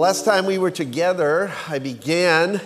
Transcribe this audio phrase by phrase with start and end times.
[0.00, 2.62] Last time we were together, I began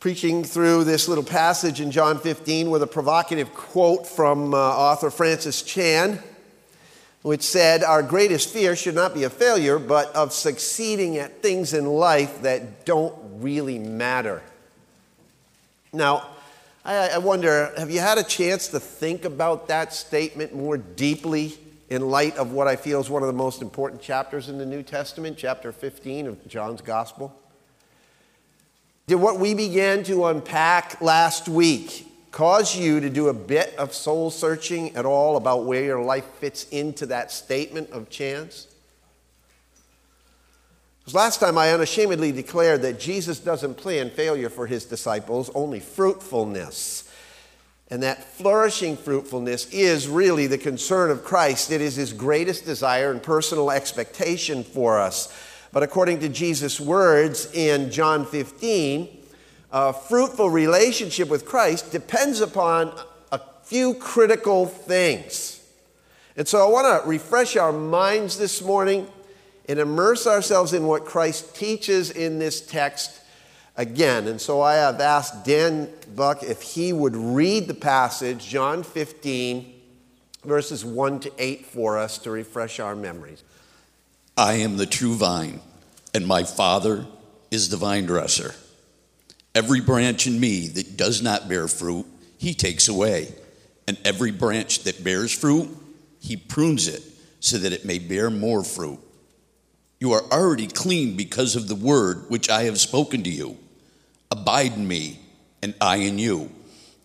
[0.00, 5.10] preaching through this little passage in John 15 with a provocative quote from uh, author
[5.10, 6.20] Francis Chan,
[7.20, 11.74] which said, Our greatest fear should not be a failure, but of succeeding at things
[11.74, 14.42] in life that don't really matter.
[15.92, 16.28] Now,
[16.82, 21.58] I, I wonder have you had a chance to think about that statement more deeply
[21.92, 24.64] in light of what I feel is one of the most important chapters in the
[24.64, 27.38] New Testament, chapter 15 of John's Gospel?
[29.06, 33.92] Did what we began to unpack last week cause you to do a bit of
[33.92, 38.68] soul searching at all about where your life fits into that statement of Chan's?
[41.00, 45.80] Because last time I unashamedly declared that Jesus doesn't plan failure for his disciples, only
[45.80, 47.11] fruitfulness.
[47.92, 51.70] And that flourishing fruitfulness is really the concern of Christ.
[51.70, 55.30] It is his greatest desire and personal expectation for us.
[55.72, 59.24] But according to Jesus' words in John 15,
[59.72, 62.98] a fruitful relationship with Christ depends upon
[63.30, 65.62] a few critical things.
[66.34, 69.06] And so I want to refresh our minds this morning
[69.68, 73.20] and immerse ourselves in what Christ teaches in this text
[73.76, 74.26] again.
[74.28, 79.72] And so I have asked Dan Buck if he would read the passage, John 15,
[80.44, 83.42] verses 1 to 8, for us to refresh our memories.
[84.36, 85.60] I am the true vine,
[86.14, 87.06] and my Father
[87.50, 88.54] is the vine dresser.
[89.54, 92.06] Every branch in me that does not bear fruit,
[92.38, 93.34] he takes away.
[93.86, 95.68] And every branch that bears fruit,
[96.20, 97.02] he prunes it
[97.40, 99.00] so that it may bear more fruit.
[100.02, 103.56] You are already clean because of the word which I have spoken to you.
[104.32, 105.20] Abide in me,
[105.62, 106.50] and I in you.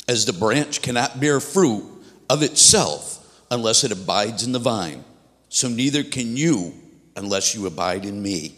[0.08, 1.86] As the branch cannot bear fruit
[2.28, 5.04] of itself unless it abides in the vine,
[5.48, 6.74] so neither can you
[7.16, 8.56] unless you abide in me.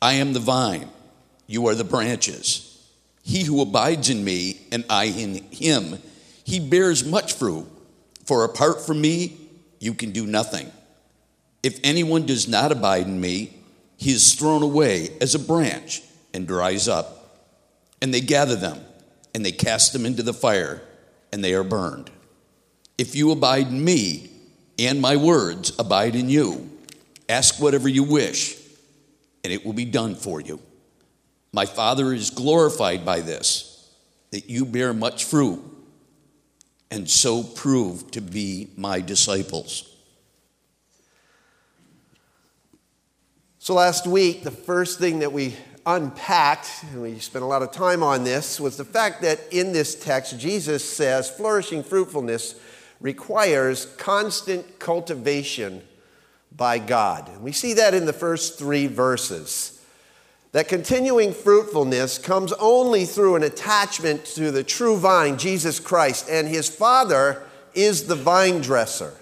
[0.00, 0.88] I am the vine,
[1.46, 2.88] you are the branches.
[3.22, 5.98] He who abides in me, and I in him,
[6.42, 7.66] he bears much fruit.
[8.24, 9.36] For apart from me,
[9.78, 10.72] you can do nothing.
[11.62, 13.54] If anyone does not abide in me,
[13.96, 16.02] he is thrown away as a branch
[16.34, 17.18] and dries up.
[18.00, 18.80] And they gather them
[19.34, 20.82] and they cast them into the fire
[21.32, 22.10] and they are burned.
[22.98, 24.30] If you abide in me
[24.78, 26.68] and my words abide in you,
[27.28, 28.56] ask whatever you wish
[29.44, 30.60] and it will be done for you.
[31.52, 33.90] My Father is glorified by this,
[34.30, 35.62] that you bear much fruit
[36.90, 39.91] and so prove to be my disciples.
[43.62, 45.54] So, last week, the first thing that we
[45.86, 49.72] unpacked, and we spent a lot of time on this, was the fact that in
[49.72, 52.56] this text, Jesus says flourishing fruitfulness
[53.00, 55.80] requires constant cultivation
[56.50, 57.28] by God.
[57.28, 59.80] And we see that in the first three verses.
[60.50, 66.48] That continuing fruitfulness comes only through an attachment to the true vine, Jesus Christ, and
[66.48, 67.44] his Father
[67.74, 69.14] is the vine dresser.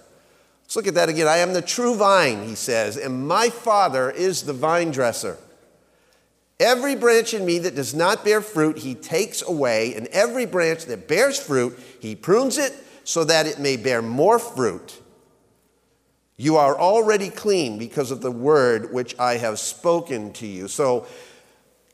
[0.71, 1.27] Let's look at that again.
[1.27, 5.37] I am the true vine, he says, and my Father is the vine dresser.
[6.61, 10.85] Every branch in me that does not bear fruit, he takes away, and every branch
[10.85, 12.73] that bears fruit, he prunes it
[13.03, 15.03] so that it may bear more fruit.
[16.37, 20.69] You are already clean because of the word which I have spoken to you.
[20.69, 21.05] So,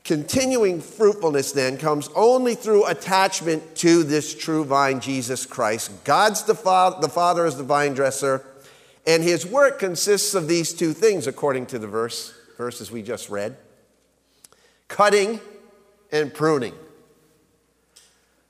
[0.03, 6.03] continuing fruitfulness then comes only through attachment to this true vine, Jesus Christ.
[6.03, 8.45] God's the, fa- the Father is the vine dresser.
[9.07, 13.29] And his work consists of these two things, according to the verse, verses we just
[13.29, 13.55] read
[14.89, 15.39] cutting
[16.11, 16.73] and pruning.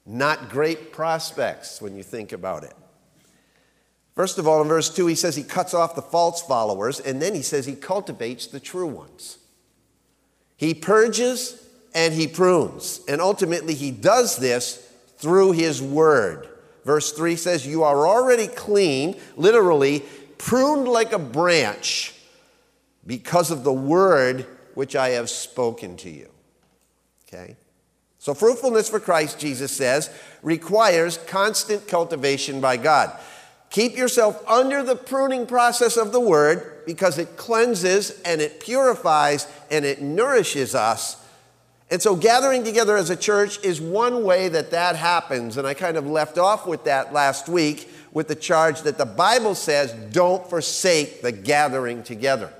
[0.06, 2.73] Not great prospects when you think about it.
[4.16, 7.22] First of all, in verse 2, he says he cuts off the false followers, and
[7.22, 9.38] then he says he cultivates the true ones.
[10.56, 11.63] He purges
[11.94, 14.78] and he prunes, and ultimately he does this
[15.17, 16.47] through his word.
[16.84, 20.03] Verse 3 says, You are already clean, literally,
[20.37, 22.13] pruned like a branch
[23.05, 26.29] because of the word which I have spoken to you.
[27.28, 27.55] Okay?
[28.19, 30.09] So, fruitfulness for Christ, Jesus says,
[30.43, 33.17] requires constant cultivation by God.
[33.69, 39.47] Keep yourself under the pruning process of the word because it cleanses and it purifies
[39.69, 41.23] and it nourishes us.
[41.89, 45.55] And so, gathering together as a church is one way that that happens.
[45.57, 49.05] And I kind of left off with that last week with the charge that the
[49.05, 52.52] Bible says don't forsake the gathering together.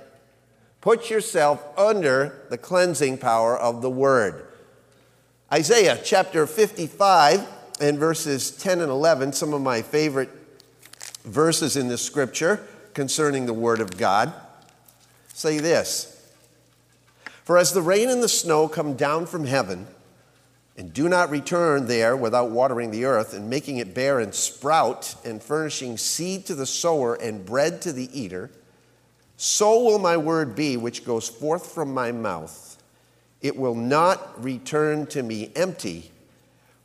[0.80, 4.46] Put yourself under the cleansing power of the Word.
[5.52, 7.44] Isaiah chapter 55
[7.80, 10.30] and verses 10 and 11, some of my favorite
[11.24, 12.64] verses in the scripture
[12.94, 14.32] concerning the Word of God,
[15.34, 16.24] say this
[17.42, 19.88] For as the rain and the snow come down from heaven,
[20.78, 25.16] and do not return there without watering the earth and making it bear and sprout
[25.24, 28.48] and furnishing seed to the sower and bread to the eater,
[29.36, 32.80] so will my word be which goes forth from my mouth.
[33.42, 36.12] It will not return to me empty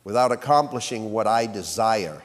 [0.02, 2.20] without accomplishing what I desire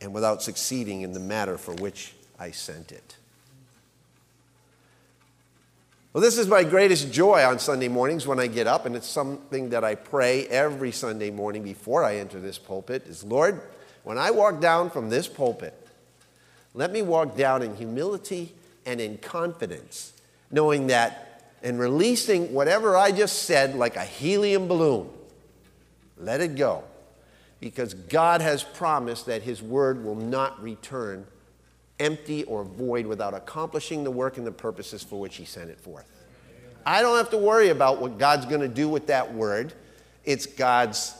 [0.00, 3.16] and without succeeding in the matter for which I sent it.
[6.14, 9.08] Well, this is my greatest joy on Sunday mornings when I get up, and it's
[9.08, 13.60] something that I pray every Sunday morning before I enter this pulpit is Lord,
[14.04, 15.74] when I walk down from this pulpit,
[16.72, 18.54] let me walk down in humility
[18.86, 20.12] and in confidence,
[20.52, 25.10] knowing that and releasing whatever I just said like a helium balloon.
[26.16, 26.84] Let it go.
[27.58, 31.26] Because God has promised that His word will not return
[32.00, 35.80] empty or void without accomplishing the work and the purposes for which He sent it
[35.80, 36.10] forth.
[36.86, 39.72] I don't have to worry about what God's going to do with that word.
[40.24, 41.14] It's God's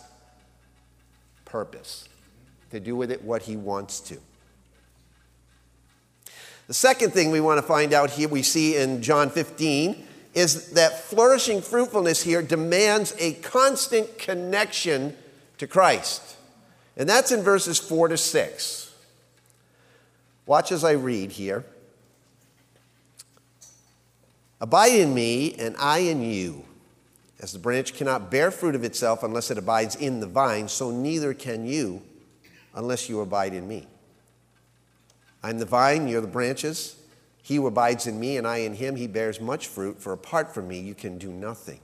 [1.44, 2.08] purpose
[2.70, 4.18] to do with it what He wants to.
[6.66, 10.70] The second thing we want to find out here, we see in John 15, is
[10.72, 15.16] that flourishing fruitfulness here demands a constant connection
[15.58, 16.36] to Christ.
[16.96, 18.83] And that's in verses 4 to 6.
[20.46, 21.64] Watch as I read here.
[24.60, 26.64] Abide in me, and I in you.
[27.40, 30.90] As the branch cannot bear fruit of itself unless it abides in the vine, so
[30.90, 32.02] neither can you
[32.74, 33.86] unless you abide in me.
[35.42, 36.96] I'm the vine, you're the branches.
[37.42, 40.54] He who abides in me and I in him, he bears much fruit, for apart
[40.54, 41.80] from me, you can do nothing.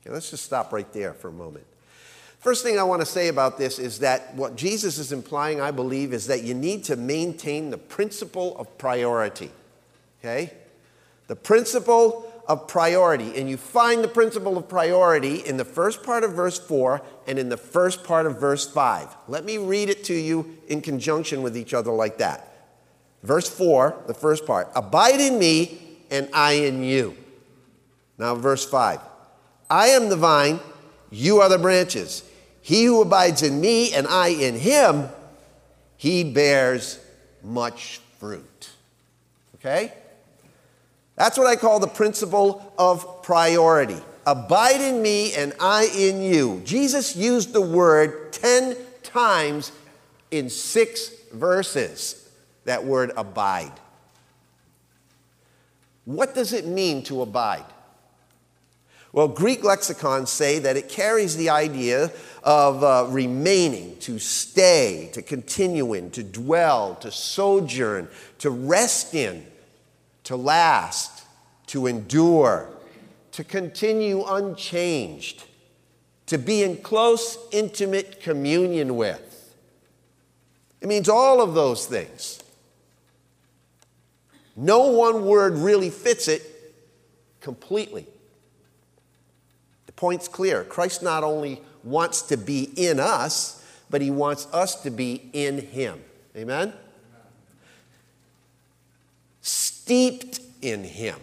[0.00, 1.66] Okay, let's just stop right there for a moment.
[2.42, 5.70] First thing I want to say about this is that what Jesus is implying, I
[5.70, 9.52] believe, is that you need to maintain the principle of priority.
[10.18, 10.52] Okay?
[11.28, 13.38] The principle of priority.
[13.38, 17.38] And you find the principle of priority in the first part of verse 4 and
[17.38, 19.16] in the first part of verse 5.
[19.28, 22.48] Let me read it to you in conjunction with each other like that.
[23.22, 25.78] Verse 4, the first part Abide in me,
[26.10, 27.16] and I in you.
[28.18, 28.98] Now, verse 5
[29.70, 30.58] I am the vine,
[31.08, 32.24] you are the branches.
[32.62, 35.08] He who abides in me and I in him,
[35.96, 36.98] he bears
[37.42, 38.70] much fruit.
[39.56, 39.92] Okay?
[41.16, 43.98] That's what I call the principle of priority.
[44.24, 46.62] Abide in me and I in you.
[46.64, 49.72] Jesus used the word 10 times
[50.30, 52.30] in six verses,
[52.64, 53.72] that word abide.
[56.04, 57.64] What does it mean to abide?
[59.12, 62.10] Well, Greek lexicons say that it carries the idea
[62.42, 69.46] of uh, remaining, to stay, to continue in, to dwell, to sojourn, to rest in,
[70.24, 71.26] to last,
[71.66, 72.70] to endure,
[73.32, 75.44] to continue unchanged,
[76.26, 79.54] to be in close, intimate communion with.
[80.80, 82.42] It means all of those things.
[84.56, 86.42] No one word really fits it
[87.40, 88.06] completely.
[90.02, 90.64] Point's clear.
[90.64, 95.58] Christ not only wants to be in us, but he wants us to be in
[95.58, 96.02] him.
[96.36, 96.72] Amen?
[99.42, 101.20] Steeped in him.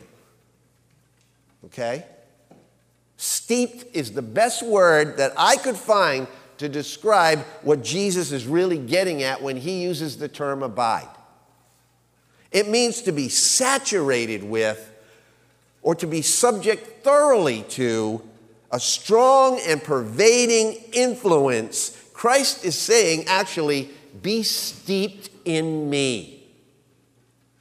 [1.65, 2.05] Okay?
[3.17, 6.25] Steeped is the best word that I could find
[6.59, 11.09] to describe what Jesus is really getting at when he uses the term abide.
[12.49, 14.89] It means to be saturated with
[15.81, 18.21] or to be subject thoroughly to
[18.71, 21.97] a strong and pervading influence.
[22.13, 23.89] Christ is saying, actually,
[24.21, 26.47] be steeped in me.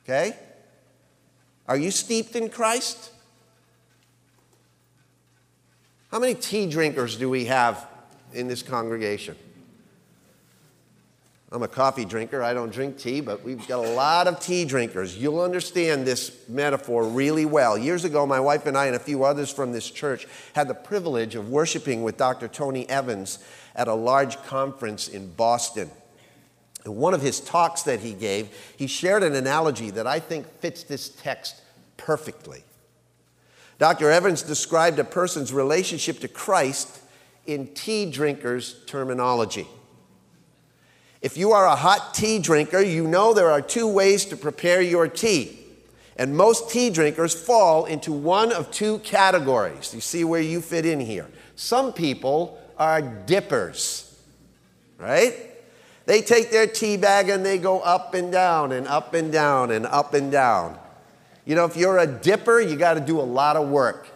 [0.04, 0.36] Okay?
[1.66, 3.10] Are you steeped in Christ?
[6.10, 7.86] How many tea drinkers do we have
[8.32, 9.36] in this congregation?
[11.50, 12.43] I'm a coffee drinker.
[12.43, 15.17] I don't drink tea, but we've got a lot of tea drinkers.
[15.17, 17.78] You'll understand this metaphor really well.
[17.78, 20.75] Years ago, my wife and I and a few others from this church had the
[20.75, 22.49] privilege of worshiping with Dr.
[22.49, 23.38] Tony Evans
[23.75, 25.90] at a large conference in Boston.
[26.85, 30.47] In one of his talks that he gave, he shared an analogy that I think
[30.61, 31.62] fits this text
[31.97, 32.62] perfectly.
[33.78, 34.11] Dr.
[34.11, 37.00] Evans described a person's relationship to Christ
[37.47, 39.67] in tea drinkers' terminology.
[41.20, 44.80] If you are a hot tea drinker, you know there are two ways to prepare
[44.80, 45.58] your tea.
[46.16, 49.94] And most tea drinkers fall into one of two categories.
[49.94, 51.28] You see where you fit in here.
[51.54, 54.16] Some people are dippers,
[54.98, 55.34] right?
[56.06, 59.70] They take their tea bag and they go up and down and up and down
[59.70, 60.78] and up and down.
[61.44, 64.08] You know, if you're a dipper, you got to do a lot of work.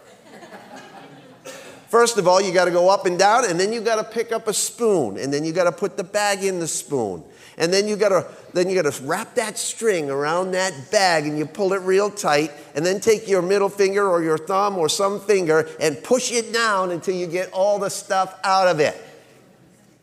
[1.93, 4.03] First of all, you got to go up and down, and then you got to
[4.03, 7.23] pick up a spoon, and then you got to put the bag in the spoon.
[7.55, 11.27] And then you got to then you got to wrap that string around that bag
[11.27, 14.79] and you pull it real tight and then take your middle finger or your thumb
[14.79, 18.79] or some finger and push it down until you get all the stuff out of
[18.79, 18.99] it.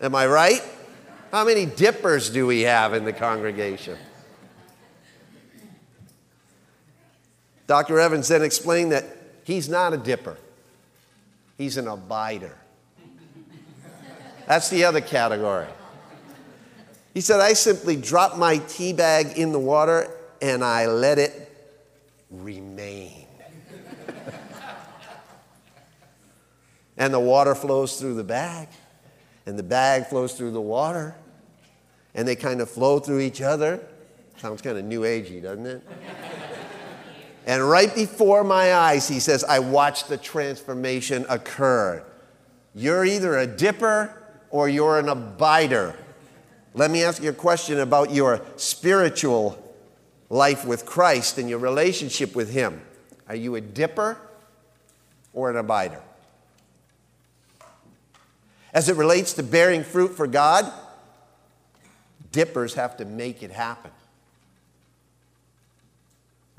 [0.00, 0.62] Am I right?
[1.32, 3.98] How many dippers do we have in the congregation?
[7.66, 7.98] Dr.
[7.98, 9.04] Evans then explained that
[9.42, 10.36] he's not a dipper.
[11.60, 12.54] He's an abider.
[14.46, 15.66] That's the other category.
[17.12, 21.54] He said, I simply drop my tea bag in the water and I let it
[22.30, 23.26] remain.
[26.96, 28.68] and the water flows through the bag,
[29.44, 31.14] and the bag flows through the water,
[32.14, 33.86] and they kind of flow through each other.
[34.38, 35.82] Sounds kind of new agey, doesn't it?
[37.50, 42.00] And right before my eyes, he says, I watched the transformation occur.
[42.76, 45.96] You're either a dipper or you're an abider.
[46.74, 49.60] Let me ask you a question about your spiritual
[50.28, 52.82] life with Christ and your relationship with Him.
[53.28, 54.16] Are you a dipper
[55.32, 56.00] or an abider?
[58.72, 60.72] As it relates to bearing fruit for God,
[62.30, 63.90] dippers have to make it happen.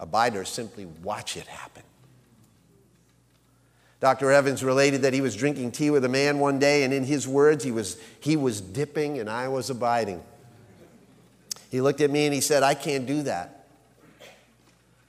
[0.02, 1.84] Abiders simply watch it happen.
[4.00, 4.32] Dr.
[4.32, 7.28] Evans related that he was drinking tea with a man one day, and in his
[7.28, 10.24] words, he was, he was dipping and I was abiding.
[11.70, 13.68] He looked at me and he said, I can't do that.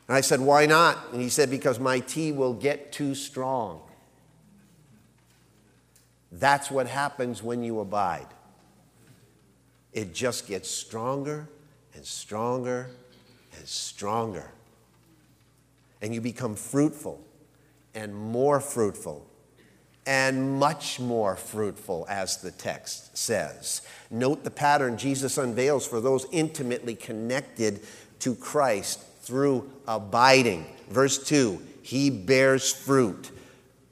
[0.09, 0.99] And I said, Why not?
[1.13, 3.81] And he said, Because my tea will get too strong.
[6.31, 8.27] That's what happens when you abide.
[9.95, 11.49] It just gets stronger
[11.95, 12.91] and stronger
[13.57, 14.51] and stronger
[16.03, 17.25] and you become fruitful
[17.95, 19.27] and more fruitful
[20.05, 23.83] and much more fruitful, as the text says.
[24.11, 27.81] Note the pattern Jesus unveils for those intimately connected
[28.19, 30.67] to Christ through abiding.
[30.91, 33.31] Verse 2, he bears fruit.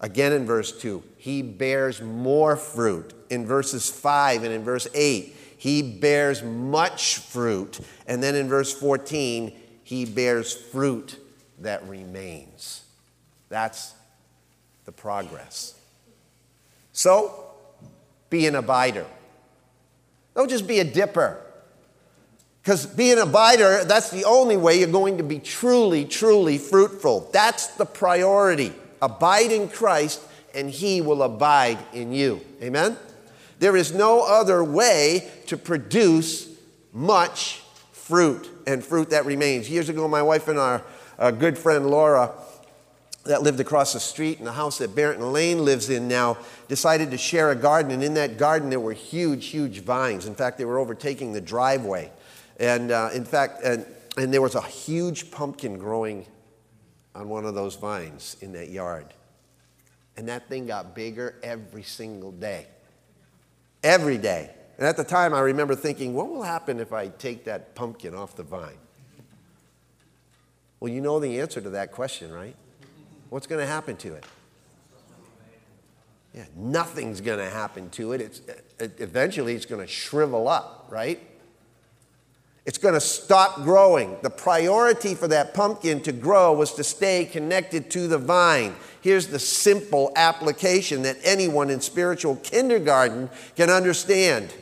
[0.01, 3.15] Again in verse 2, he bears more fruit.
[3.31, 7.79] In verses 5 and in verse 8, he bears much fruit.
[8.09, 9.53] And then in verse 14,
[9.85, 11.21] he bears fruit
[11.61, 12.83] that remains.
[13.49, 13.95] That's
[14.85, 15.75] the progress.
[16.93, 17.47] So,
[18.29, 19.07] be an abider.
[20.35, 21.41] Don't just be a dipper.
[22.63, 27.31] Because being a abider, that's the only way you're going to be truly, truly fruitful.
[27.33, 28.73] That's the priority.
[29.01, 30.21] Abide in Christ,
[30.55, 32.41] and He will abide in you.
[32.63, 32.97] Amen?
[33.59, 36.49] There is no other way to produce
[36.93, 37.63] much
[37.93, 39.71] fruit and fruit that remains.
[39.71, 40.81] Years ago, my wife and I
[41.21, 42.33] a good friend Laura
[43.25, 47.11] that lived across the street in the house that Barrington Lane lives in now decided
[47.11, 50.27] to share a garden, and in that garden there were huge, huge vines.
[50.27, 52.11] In fact, they were overtaking the driveway.
[52.59, 53.85] And uh, in fact, and,
[54.17, 56.25] and there was a huge pumpkin growing
[57.15, 59.07] on one of those vines in that yard.
[60.17, 62.67] And that thing got bigger every single day.
[63.83, 64.51] Every day.
[64.79, 68.15] And at the time, I remember thinking, what will happen if I take that pumpkin
[68.15, 68.79] off the vine?
[70.81, 72.57] Well, you know the answer to that question, right?
[73.29, 74.25] What's going to happen to it?
[76.35, 78.21] Yeah, nothing's going to happen to it.
[78.21, 78.41] It's,
[78.79, 81.21] it eventually, it's going to shrivel up, right?
[82.67, 84.17] It's going to stop growing.
[84.23, 88.77] The priority for that pumpkin to grow was to stay connected to the vine.
[89.01, 94.55] Here's the simple application that anyone in spiritual kindergarten can understand.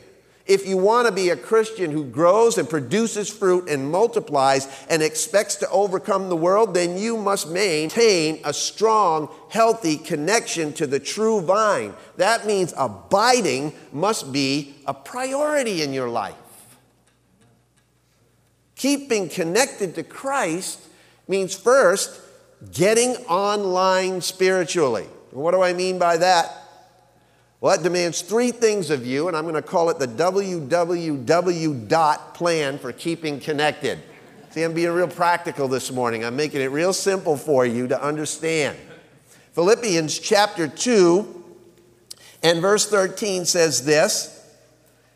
[0.49, 5.03] If you want to be a Christian who grows and produces fruit and multiplies and
[5.03, 10.99] expects to overcome the world, then you must maintain a strong, healthy connection to the
[10.99, 11.93] true vine.
[12.17, 16.33] That means abiding must be a priority in your life.
[18.75, 20.79] Keeping connected to Christ
[21.27, 22.19] means first
[22.73, 25.05] getting online spiritually.
[25.29, 26.58] What do I mean by that?
[27.61, 31.87] Well, that demands three things of you, and I'm going to call it the WWW
[31.89, 33.99] dot plan for keeping connected.
[34.51, 36.23] See, I'm being real practical this morning.
[36.23, 38.77] I'm making it real simple for you to understand.
[39.53, 41.43] Philippians chapter 2
[42.43, 44.37] and verse 13 says this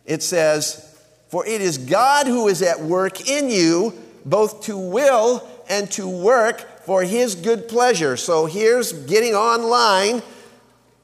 [0.05, 3.93] it says, For it is God who is at work in you,
[4.25, 8.17] both to will and to work for his good pleasure.
[8.17, 10.21] So here's getting online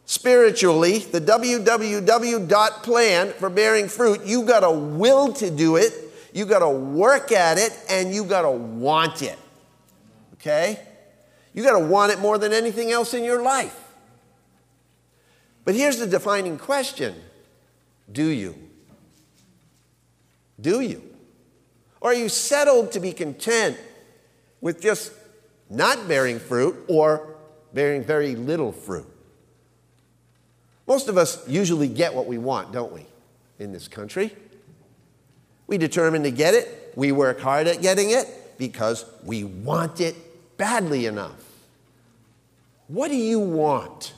[0.09, 5.93] spiritually, the www dot plan for bearing fruit, you got a will to do it,
[6.33, 9.37] you got to work at it, and you got to want it.
[10.33, 10.79] Okay?
[11.53, 13.79] You got to want it more than anything else in your life.
[15.63, 17.13] But here's the defining question
[18.11, 18.55] Do you?
[20.59, 21.03] Do you?
[22.01, 23.77] Or are you settled to be content
[24.59, 25.11] with just
[25.69, 27.35] not bearing fruit or
[27.75, 29.05] bearing very little fruit?
[30.89, 33.05] Most of us usually get what we want, don't we,
[33.59, 34.35] in this country?
[35.67, 40.15] We determine to get it, we work hard at getting it because we want it
[40.57, 41.43] badly enough.
[42.87, 44.15] What do you want?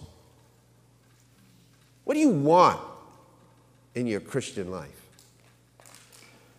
[2.06, 2.80] What do you want
[3.94, 5.06] in your Christian life?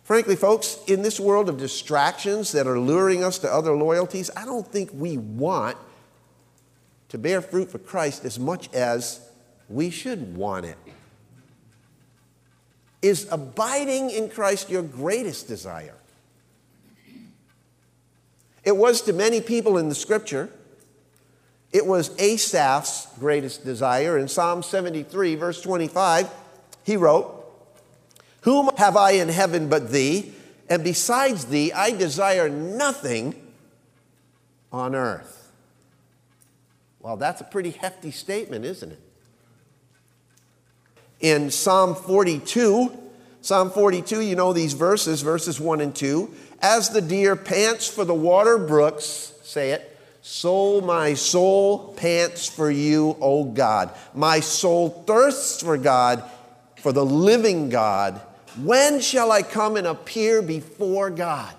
[0.03, 4.45] Frankly, folks, in this world of distractions that are luring us to other loyalties, I
[4.45, 5.75] don't think we want
[7.09, 9.19] to bear fruit for Christ as much as
[9.69, 10.77] we should want it.
[13.01, 15.95] Is abiding in Christ your greatest desire?
[18.63, 20.49] It was to many people in the scripture.
[21.73, 24.17] It was Asaph's greatest desire.
[24.17, 26.29] In Psalm 73, verse 25,
[26.83, 27.43] he wrote,
[28.41, 30.33] Whom have I in heaven but thee?
[30.69, 33.35] And besides thee, I desire nothing
[34.71, 35.51] on earth.
[36.99, 38.99] Well, that's a pretty hefty statement, isn't it?
[41.23, 42.91] In Psalm 42,
[43.39, 46.29] Psalm 42, you know these verses, verses 1 and 2.
[46.61, 52.69] As the deer pants for the water brooks, say it, so my soul pants for
[52.69, 53.91] you, O God.
[54.13, 56.29] My soul thirsts for God,
[56.81, 58.19] for the living God.
[58.61, 61.55] When shall I come and appear before God?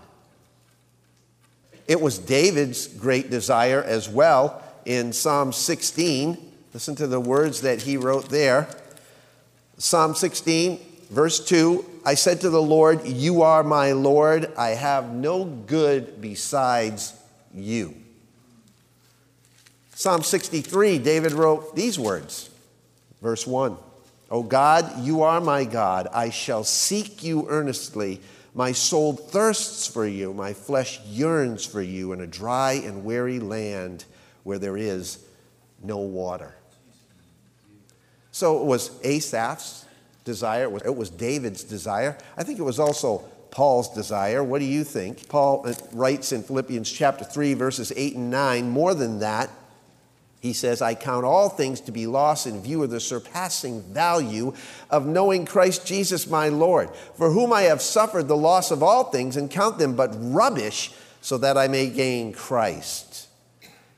[1.89, 6.53] It was David's great desire as well in Psalm 16.
[6.75, 8.69] Listen to the words that he wrote there.
[9.79, 14.53] Psalm 16, verse 2 I said to the Lord, You are my Lord.
[14.57, 17.15] I have no good besides
[17.55, 17.95] you.
[19.95, 22.51] Psalm 63, David wrote these words,
[23.23, 23.77] verse 1
[24.31, 26.09] O God, you are my God.
[26.13, 28.21] I shall seek you earnestly.
[28.55, 30.33] My soul thirsts for you.
[30.33, 34.05] My flesh yearns for you in a dry and weary land
[34.43, 35.25] where there is
[35.83, 36.55] no water.
[38.35, 39.85] So it was Asaph's
[40.25, 42.19] desire, it was David's desire.
[42.37, 43.19] I think it was also
[43.53, 44.43] Paul's desire.
[44.43, 45.29] What do you think?
[45.29, 49.51] Paul uh, writes in Philippians chapter 3, verses 8 and 9 more than that.
[50.41, 54.53] He says, I count all things to be lost in view of the surpassing value
[54.91, 59.05] of knowing Christ Jesus my Lord, for whom I have suffered the loss of all
[59.05, 63.24] things and count them but rubbish so that I may gain Christ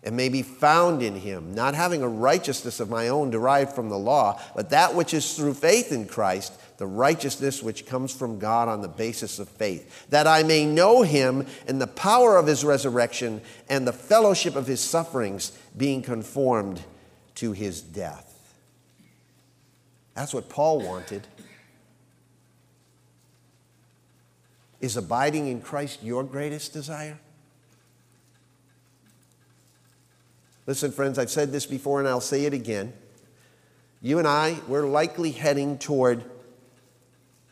[0.06, 3.88] and may be found in him, not having a righteousness of my own derived from
[3.88, 8.38] the law, but that which is through faith in Christ, the righteousness which comes from
[8.38, 12.46] God on the basis of faith, that I may know him in the power of
[12.46, 16.80] his resurrection and the fellowship of his sufferings, being conformed
[17.34, 18.54] to his death.
[20.14, 21.26] That's what Paul wanted.
[24.80, 27.18] Is abiding in Christ your greatest desire?
[30.66, 32.92] Listen, friends, I've said this before and I'll say it again.
[34.02, 36.24] You and I, we're likely heading toward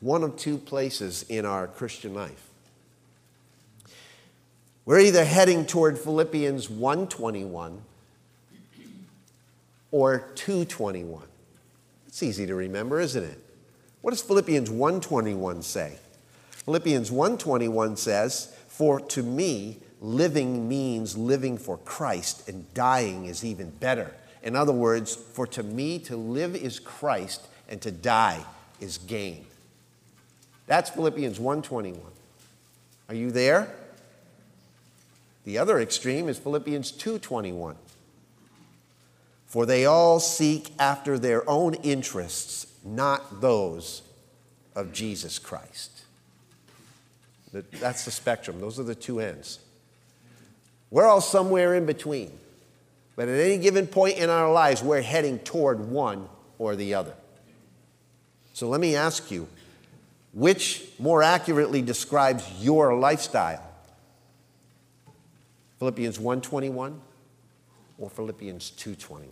[0.01, 2.51] one of two places in our Christian life.
[4.85, 7.81] We're either heading toward Philippians 121
[9.93, 11.23] or 221.
[12.09, 13.39] It's easy to remember, isn't it?
[14.03, 15.97] What does Philippians 121 say?
[16.51, 23.71] Philippians 121 says, "For to me living means living for Christ, and dying is even
[23.71, 24.15] better.
[24.43, 28.45] In other words, for to me to live is Christ, and to die
[28.81, 29.47] is gain.
[30.67, 32.13] That's Philippians 1:21.
[33.09, 33.75] Are you there?
[35.45, 37.77] The other extreme is Philippians 2:21.
[39.47, 44.03] For they all seek after their own interests, not those
[44.75, 45.91] of Jesus Christ.
[47.53, 48.61] That's the spectrum.
[48.61, 49.61] Those are the two ends.
[50.95, 52.31] We're all somewhere in between.
[53.17, 57.15] But at any given point in our lives, we're heading toward one or the other.
[58.53, 59.49] So let me ask you
[60.33, 63.69] which more accurately describes your lifestyle?
[65.81, 67.01] Philippians 1:21
[67.99, 69.27] or Philippians 2:21?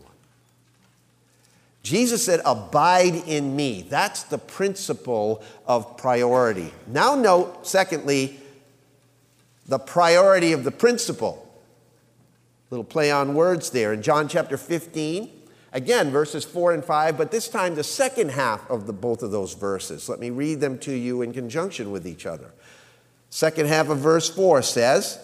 [1.85, 3.87] Jesus said, Abide in me.
[3.89, 6.73] That's the principle of priority.
[6.89, 8.41] Now, note, secondly,
[9.67, 11.42] the priority of the principle.
[12.73, 13.93] Little play on words there.
[13.93, 15.29] In John chapter 15,
[15.75, 19.31] again, verses 4 and 5, but this time the second half of the, both of
[19.31, 20.09] those verses.
[20.09, 22.55] Let me read them to you in conjunction with each other.
[23.29, 25.19] Second half of verse 4 says,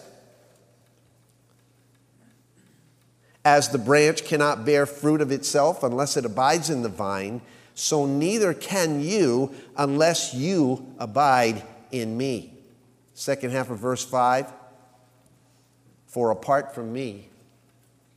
[3.43, 7.41] As the branch cannot bear fruit of itself unless it abides in the vine,
[7.73, 12.53] so neither can you unless you abide in me.
[13.15, 14.53] Second half of verse 5
[16.05, 17.28] For apart from me,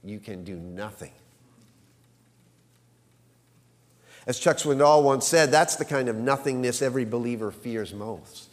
[0.05, 1.13] you can do nothing.
[4.27, 8.49] As Chuck Swindoll once said, that's the kind of nothingness every believer fears most.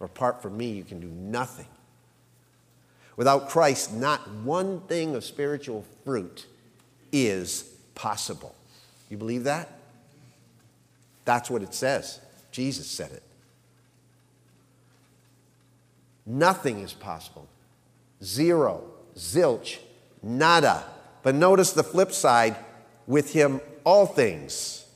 [0.00, 1.66] Apart from me, you can do nothing.
[3.16, 6.46] Without Christ, not one thing of spiritual fruit
[7.12, 7.62] is
[7.94, 8.54] possible.
[9.10, 9.68] You believe that?
[11.26, 12.20] That's what it says.
[12.50, 13.22] Jesus said it.
[16.24, 17.48] Nothing is possible.
[18.22, 18.89] Zero,
[19.20, 19.78] zilch,
[20.22, 20.84] nada.
[21.22, 22.56] But notice the flip side
[23.06, 24.86] with him, all things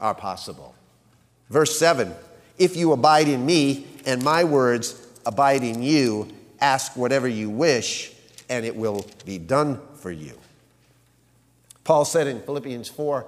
[0.00, 0.74] are possible.
[1.48, 2.14] Verse 7
[2.58, 6.28] If you abide in me and my words abide in you,
[6.60, 8.12] ask whatever you wish,
[8.48, 10.38] and it will be done for you.
[11.84, 13.26] Paul said in Philippians 4,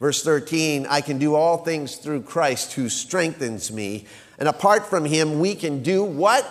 [0.00, 4.06] verse 13, I can do all things through Christ who strengthens me.
[4.38, 6.48] And apart from him, we can do what?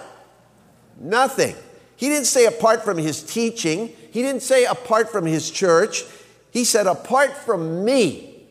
[0.99, 1.55] Nothing.
[1.97, 6.03] He didn't say apart from his teaching, he didn't say apart from his church,
[6.51, 8.45] he said, Apart from me,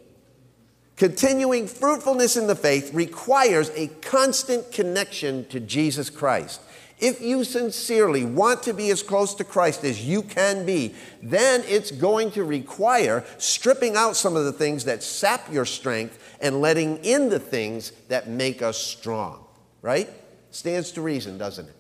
[0.96, 6.60] continuing fruitfulness in the faith requires a constant connection to Jesus Christ.
[6.98, 11.62] If you sincerely want to be as close to Christ as you can be, then
[11.66, 16.60] it's going to require stripping out some of the things that sap your strength and
[16.60, 19.44] letting in the things that make us strong.
[19.82, 20.08] Right?
[20.50, 21.76] Stands to reason, doesn't it?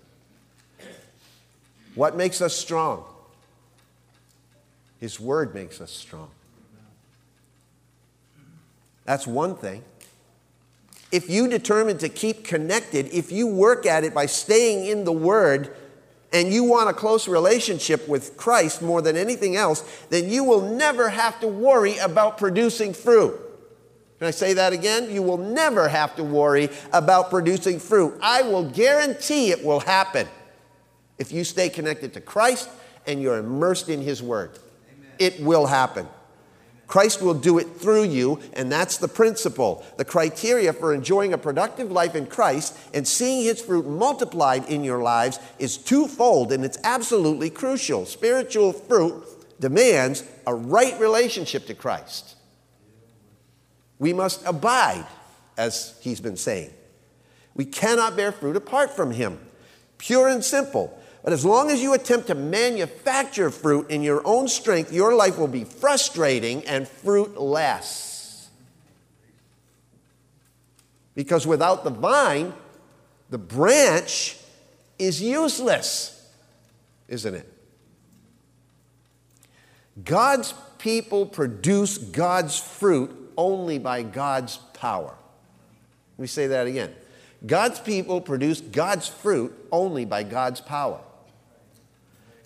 [1.96, 3.04] What makes us strong?
[5.00, 6.30] His word makes us strong.
[9.04, 9.82] That's one thing.
[11.10, 15.12] If you determine to keep connected, if you work at it by staying in the
[15.12, 15.74] Word,
[16.32, 20.60] and you want a close relationship with Christ more than anything else, then you will
[20.60, 23.40] never have to worry about producing fruit.
[24.18, 25.10] Can I say that again?
[25.10, 28.18] You will never have to worry about producing fruit.
[28.20, 30.26] I will guarantee it will happen
[31.18, 32.68] if you stay connected to Christ
[33.06, 34.58] and you're immersed in His Word
[35.18, 36.06] it will happen.
[36.86, 39.84] Christ will do it through you, and that's the principle.
[39.96, 44.84] The criteria for enjoying a productive life in Christ and seeing His fruit multiplied in
[44.84, 48.06] your lives is twofold, and it's absolutely crucial.
[48.06, 49.24] Spiritual fruit
[49.58, 52.36] demands a right relationship to Christ.
[53.98, 55.06] We must abide,
[55.58, 56.70] as He's been saying.
[57.54, 59.40] We cannot bear fruit apart from Him.
[59.98, 60.96] Pure and simple.
[61.26, 65.38] But as long as you attempt to manufacture fruit in your own strength, your life
[65.38, 68.48] will be frustrating and fruitless.
[71.16, 72.52] Because without the vine,
[73.28, 74.36] the branch
[75.00, 76.30] is useless,
[77.08, 77.52] isn't it?
[80.04, 85.16] God's people produce God's fruit only by God's power.
[86.18, 86.94] Let me say that again.
[87.44, 91.00] God's people produce God's fruit only by God's power.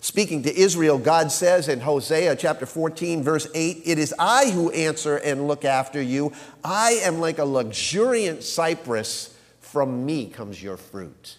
[0.03, 4.71] Speaking to Israel, God says in Hosea chapter 14, verse 8, It is I who
[4.71, 6.33] answer and look after you.
[6.63, 9.37] I am like a luxuriant cypress.
[9.59, 11.37] From me comes your fruit.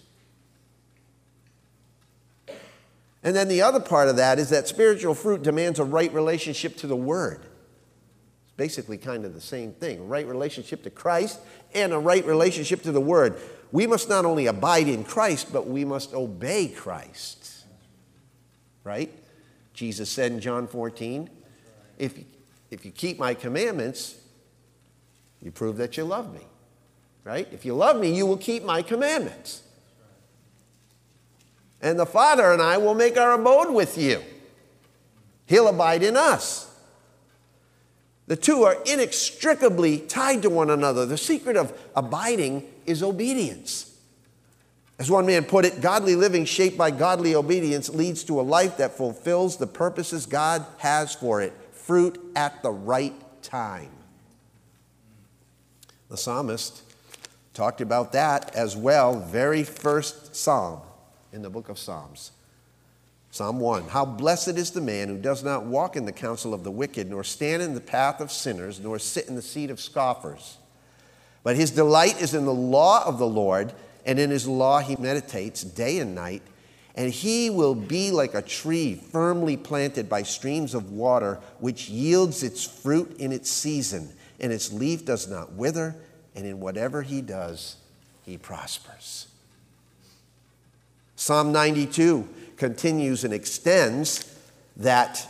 [3.21, 6.77] And then the other part of that is that spiritual fruit demands a right relationship
[6.77, 7.41] to the Word.
[7.41, 11.41] It's basically kind of the same thing a right relationship to Christ
[11.73, 13.37] and a right relationship to the Word.
[13.73, 17.42] We must not only abide in Christ, but we must obey Christ
[18.83, 19.11] right?
[19.73, 21.29] Jesus said in John 14,
[21.97, 22.17] if,
[22.69, 24.15] if you keep my commandments,
[25.41, 26.41] you prove that you love me,
[27.23, 27.47] right?
[27.51, 29.63] If you love me, you will keep my commandments.
[31.81, 34.21] And the Father and I will make our abode with you.
[35.45, 36.69] He'll abide in us.
[38.27, 41.05] The two are inextricably tied to one another.
[41.05, 43.92] The secret of abiding is obedience.
[45.03, 48.77] As one man put it, godly living shaped by godly obedience leads to a life
[48.77, 53.89] that fulfills the purposes God has for it fruit at the right time.
[56.07, 56.83] The psalmist
[57.53, 60.79] talked about that as well, very first psalm
[61.33, 62.31] in the book of Psalms.
[63.29, 66.63] Psalm 1 How blessed is the man who does not walk in the counsel of
[66.63, 69.81] the wicked, nor stand in the path of sinners, nor sit in the seat of
[69.81, 70.59] scoffers.
[71.43, 73.73] But his delight is in the law of the Lord
[74.05, 76.41] and in his law he meditates day and night.
[76.95, 82.43] And he will be like a tree firmly planted by streams of water, which yields
[82.43, 85.95] its fruit in its season, and its leaf does not wither,
[86.35, 87.77] and in whatever he does,
[88.23, 89.27] he prospers.
[91.15, 94.37] Psalm 92 continues and extends
[94.77, 95.27] that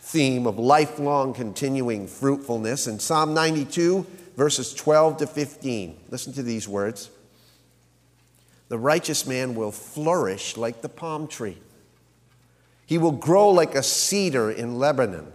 [0.00, 2.86] theme of lifelong continuing fruitfulness.
[2.86, 7.10] In Psalm 92, verses 12 to 15, listen to these words
[8.72, 11.58] The righteous man will flourish like the palm tree,
[12.86, 15.30] he will grow like a cedar in Lebanon.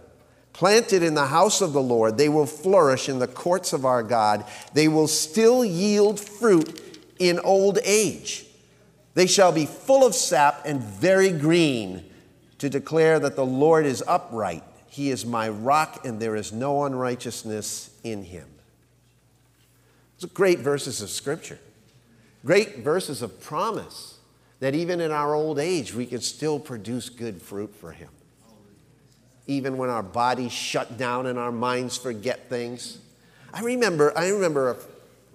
[0.52, 4.02] Planted in the house of the Lord, they will flourish in the courts of our
[4.02, 4.44] God.
[4.74, 8.44] They will still yield fruit in old age.
[9.14, 12.10] They shall be full of sap and very green
[12.58, 14.64] to declare that the Lord is upright.
[14.88, 18.48] He is my rock, and there is no unrighteousness in him.
[20.24, 21.60] Are great verses of Scripture,
[22.44, 24.18] great verses of promise
[24.60, 28.08] that even in our old age we can still produce good fruit for him
[29.48, 32.98] even when our bodies shut down and our minds forget things.
[33.52, 34.76] I remember, I remember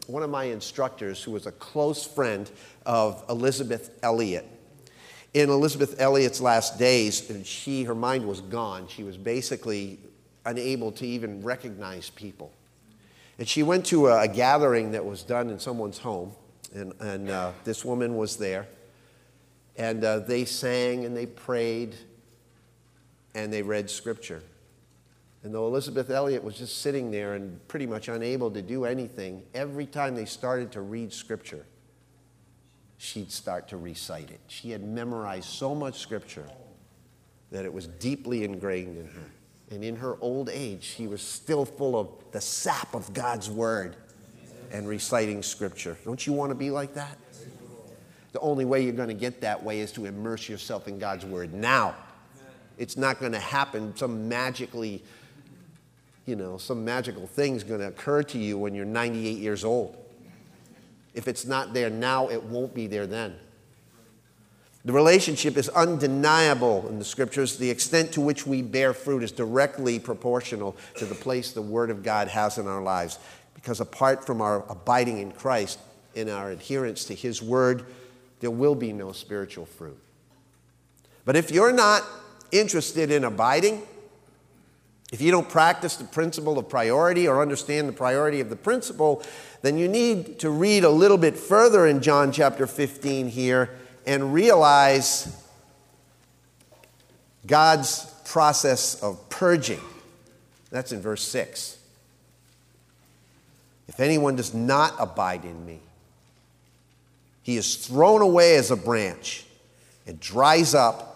[0.05, 2.49] one of my instructors who was a close friend
[2.85, 4.47] of Elisabeth Elliot.
[5.33, 8.87] In Elisabeth Elliot's last days, she, her mind was gone.
[8.87, 9.97] She was basically
[10.45, 12.53] unable to even recognize people.
[13.39, 16.33] And she went to a, a gathering that was done in someone's home,
[16.73, 18.67] and, and uh, this woman was there.
[19.75, 21.95] And uh, they sang and they prayed
[23.33, 24.43] and they read scripture.
[25.43, 29.43] And though Elisabeth Elliot was just sitting there and pretty much unable to do anything,
[29.53, 31.65] every time they started to read scripture,
[32.97, 34.39] she'd start to recite it.
[34.47, 36.45] She had memorized so much scripture
[37.51, 39.29] that it was deeply ingrained in her.
[39.71, 43.95] And in her old age, she was still full of the sap of God's word
[44.73, 45.97] and reciting scripture.
[46.03, 47.17] Don't you want to be like that?
[48.33, 51.23] The only way you're going to get that way is to immerse yourself in God's
[51.23, 51.95] word now.
[52.79, 55.03] It's not going to happen some magically,
[56.25, 59.95] you know, some magical thing's going to occur to you when you're 98 years old.
[61.13, 63.35] If it's not there now, it won't be there then.
[64.85, 67.57] The relationship is undeniable in the scriptures.
[67.57, 71.89] The extent to which we bear fruit is directly proportional to the place the Word
[71.89, 73.19] of God has in our lives.
[73.53, 75.79] Because apart from our abiding in Christ,
[76.15, 77.85] in our adherence to His Word,
[78.39, 79.97] there will be no spiritual fruit.
[81.25, 82.03] But if you're not
[82.51, 83.83] interested in abiding,
[85.13, 89.23] if you don't practice the principle of priority or understand the priority of the principle,
[89.61, 93.69] then you need to read a little bit further in John chapter 15 here
[94.05, 95.39] and realize
[97.45, 99.81] God's process of purging.
[100.71, 101.77] That's in verse 6.
[103.87, 105.79] If anyone does not abide in me,
[107.41, 109.45] he is thrown away as a branch.
[110.05, 111.13] It dries up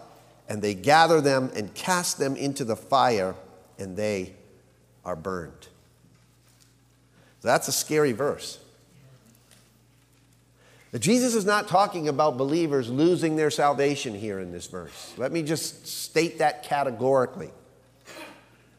[0.48, 3.34] and they gather them and cast them into the fire,
[3.78, 4.32] and they
[5.04, 5.68] are burned.
[7.42, 8.58] That's a scary verse.
[10.92, 15.14] Now, Jesus is not talking about believers losing their salvation here in this verse.
[15.16, 17.50] Let me just state that categorically.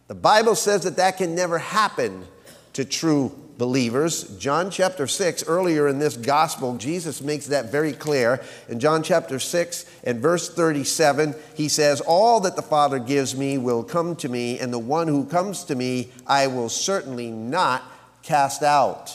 [0.08, 2.26] The Bible says that that can never happen
[2.74, 4.24] to true believers.
[4.40, 8.42] John chapter 6, earlier in this gospel, Jesus makes that very clear.
[8.70, 13.58] In John chapter 6 and verse 37, he says, All that the Father gives me
[13.58, 17.84] will come to me, and the one who comes to me I will certainly not
[18.24, 19.14] cast out.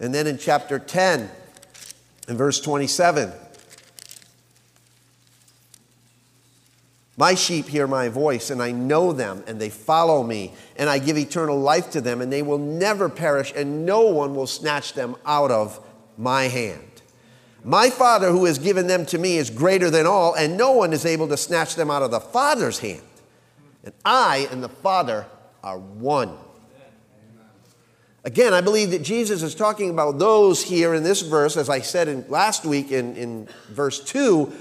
[0.00, 1.30] And then in chapter 10
[2.26, 3.30] and verse 27,
[7.18, 11.00] My sheep hear my voice, and I know them, and they follow me, and I
[11.00, 14.92] give eternal life to them, and they will never perish, and no one will snatch
[14.92, 15.84] them out of
[16.16, 17.02] my hand.
[17.64, 20.92] My Father, who has given them to me, is greater than all, and no one
[20.92, 23.02] is able to snatch them out of the Father's hand.
[23.82, 25.26] And I and the Father
[25.64, 26.36] are one.
[28.24, 31.80] Again, I believe that Jesus is talking about those here in this verse, as I
[31.80, 34.52] said in, last week in, in verse 2,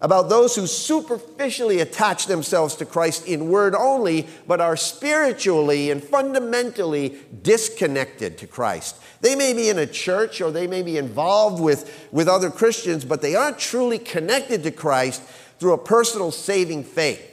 [0.00, 6.02] about those who superficially attach themselves to Christ in word only, but are spiritually and
[6.02, 8.96] fundamentally disconnected to Christ.
[9.20, 13.04] They may be in a church or they may be involved with, with other Christians,
[13.04, 15.22] but they aren't truly connected to Christ
[15.58, 17.30] through a personal saving faith.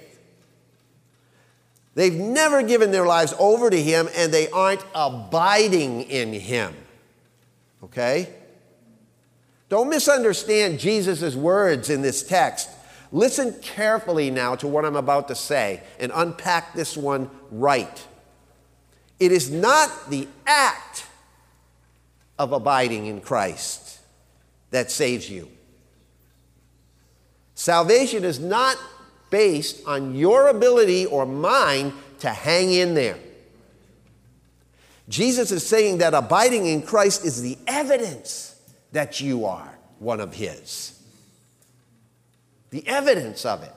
[1.94, 6.74] They've never given their lives over to Him and they aren't abiding in Him.
[7.84, 8.30] Okay?
[9.72, 12.70] Don't misunderstand Jesus' words in this text.
[13.14, 18.06] Listen carefully now to what I'm about to say and unpack this one right.
[19.18, 21.06] It is not the act
[22.38, 24.00] of abiding in Christ
[24.72, 25.48] that saves you.
[27.56, 28.76] Salvation is not
[29.30, 33.18] based on your ability or mine to hang in there.
[35.08, 38.51] Jesus is saying that abiding in Christ is the evidence
[38.92, 41.00] that you are one of His.
[42.72, 43.74] The evidence of it.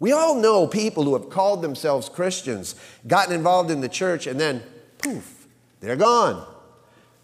[0.00, 2.74] We all know people who have called themselves Christians,
[3.06, 4.62] gotten involved in the church, and then
[4.98, 5.46] poof,
[5.80, 6.46] they're gone.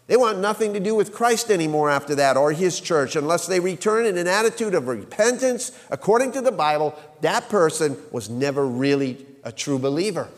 [0.07, 3.59] They want nothing to do with Christ anymore after that or his church unless they
[3.59, 5.71] return in an attitude of repentance.
[5.89, 10.29] According to the Bible, that person was never really a true believer,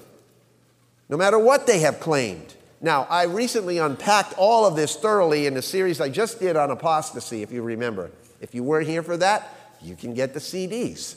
[1.09, 2.53] no matter what they have claimed.
[2.79, 6.69] Now, I recently unpacked all of this thoroughly in a series I just did on
[6.69, 8.11] apostasy, if you remember.
[8.39, 9.49] If you weren't here for that,
[9.81, 11.15] you can get the CDs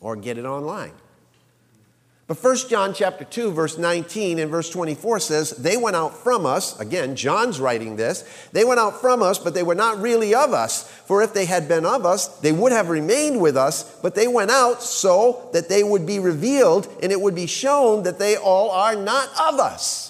[0.00, 0.92] or get it online.
[2.26, 6.46] But 1 John chapter 2 verse 19 and verse 24 says, "They went out from
[6.46, 8.22] us." Again, John's writing this.
[8.52, 11.46] "They went out from us, but they were not really of us, for if they
[11.46, 15.48] had been of us, they would have remained with us, but they went out so
[15.52, 19.28] that they would be revealed and it would be shown that they all are not
[19.36, 20.09] of us."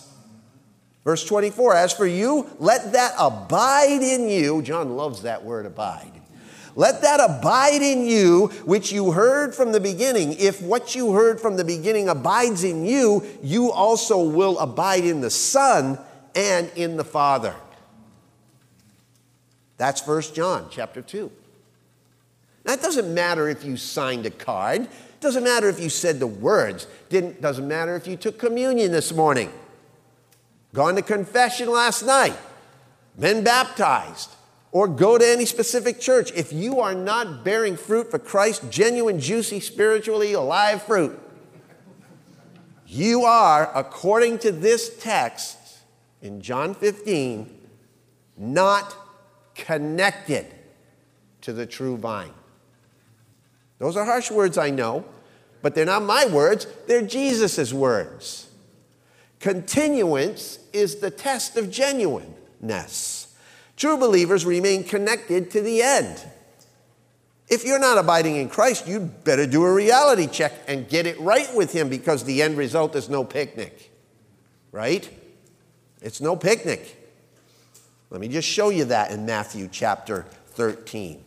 [1.04, 6.12] Verse 24, "As for you, let that abide in you." John loves that word abide.
[6.76, 10.34] Let that abide in you, which you heard from the beginning.
[10.38, 15.20] If what you heard from the beginning abides in you, you also will abide in
[15.20, 15.98] the Son
[16.34, 17.54] and in the Father.
[19.78, 21.32] That's 1 John chapter 2.
[22.64, 24.82] Now, it doesn't matter if you signed a card.
[24.82, 26.86] It doesn't matter if you said the words.
[27.10, 29.50] It doesn't matter if you took communion this morning.
[30.72, 32.37] Gone to confession last night.
[33.18, 34.30] Been baptized
[34.72, 36.33] or go to any specific church.
[36.33, 41.18] If you are not bearing fruit for Christ, genuine, juicy, spiritually alive fruit,
[42.87, 45.59] you are, according to this text
[46.22, 47.59] in John 15,
[48.37, 48.96] not
[49.54, 50.46] connected
[51.42, 52.33] to the true vine.
[53.78, 55.04] Those are harsh words, I know,
[55.62, 58.49] but they're not my words, they're Jesus' words.
[59.40, 63.35] Continuance is the test of genuineness.
[63.76, 66.22] True believers remain connected to the end.
[67.48, 71.18] If you're not abiding in Christ, you'd better do a reality check and get it
[71.18, 73.90] right with Him because the end result is no picnic.
[74.70, 75.11] Right?
[76.03, 76.96] It's no picnic.
[78.11, 81.24] Let me just show you that in Matthew chapter 13.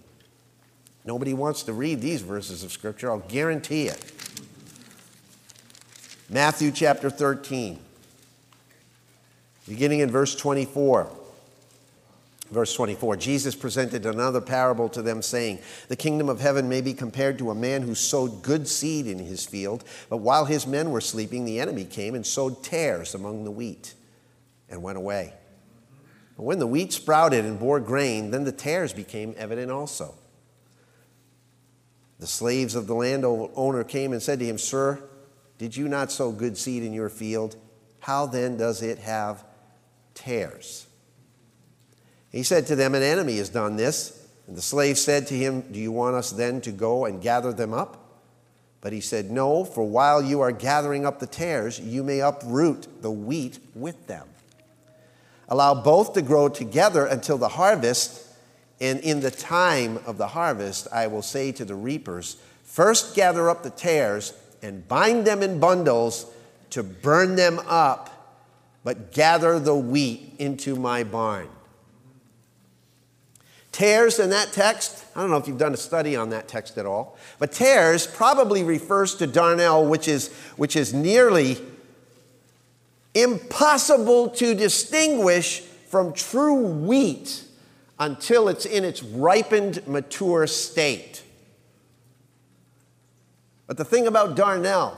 [1.04, 4.12] Nobody wants to read these verses of Scripture, I'll guarantee it.
[6.30, 7.80] Matthew chapter 13,
[9.68, 11.10] beginning in verse 24.
[12.52, 16.94] Verse 24 Jesus presented another parable to them, saying, The kingdom of heaven may be
[16.94, 20.92] compared to a man who sowed good seed in his field, but while his men
[20.92, 23.96] were sleeping, the enemy came and sowed tares among the wheat
[24.70, 25.34] and went away.
[26.38, 30.14] But when the wheat sprouted and bore grain, then the tares became evident also.
[32.20, 35.00] The slaves of the landowner came and said to him, Sir,
[35.58, 37.56] did you not sow good seed in your field?
[38.00, 39.44] How then does it have
[40.14, 40.88] tares?
[42.32, 44.20] He said to them, An enemy has done this.
[44.48, 47.54] And the slave said to him, Do you want us then to go and gather
[47.54, 48.04] them up?
[48.82, 53.02] But he said, No, for while you are gathering up the tares, you may uproot
[53.02, 54.28] the wheat with them.
[55.48, 58.28] Allow both to grow together until the harvest.
[58.82, 63.50] And in the time of the harvest, I will say to the reapers, First gather
[63.50, 66.26] up the tares and bind them in bundles
[66.72, 68.10] to burn them up,
[68.84, 71.48] but gather the wheat into my barn.
[73.72, 76.78] Tares in that text, I don't know if you've done a study on that text
[76.78, 81.58] at all, but tares probably refers to darnel, which is, which is nearly
[83.16, 87.46] impossible to distinguish from true wheat
[88.00, 91.24] until it's in its ripened, mature state.
[93.66, 94.98] But the thing about darnel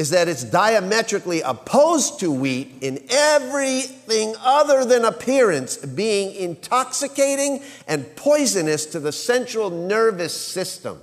[0.00, 8.16] is that it's diametrically opposed to wheat in everything other than appearance, being intoxicating and
[8.16, 10.98] poisonous to the central nervous system.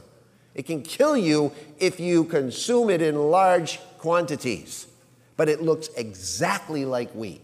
[0.56, 4.88] It can kill you if you consume it in large quantities,
[5.36, 7.42] but it looks exactly like wheat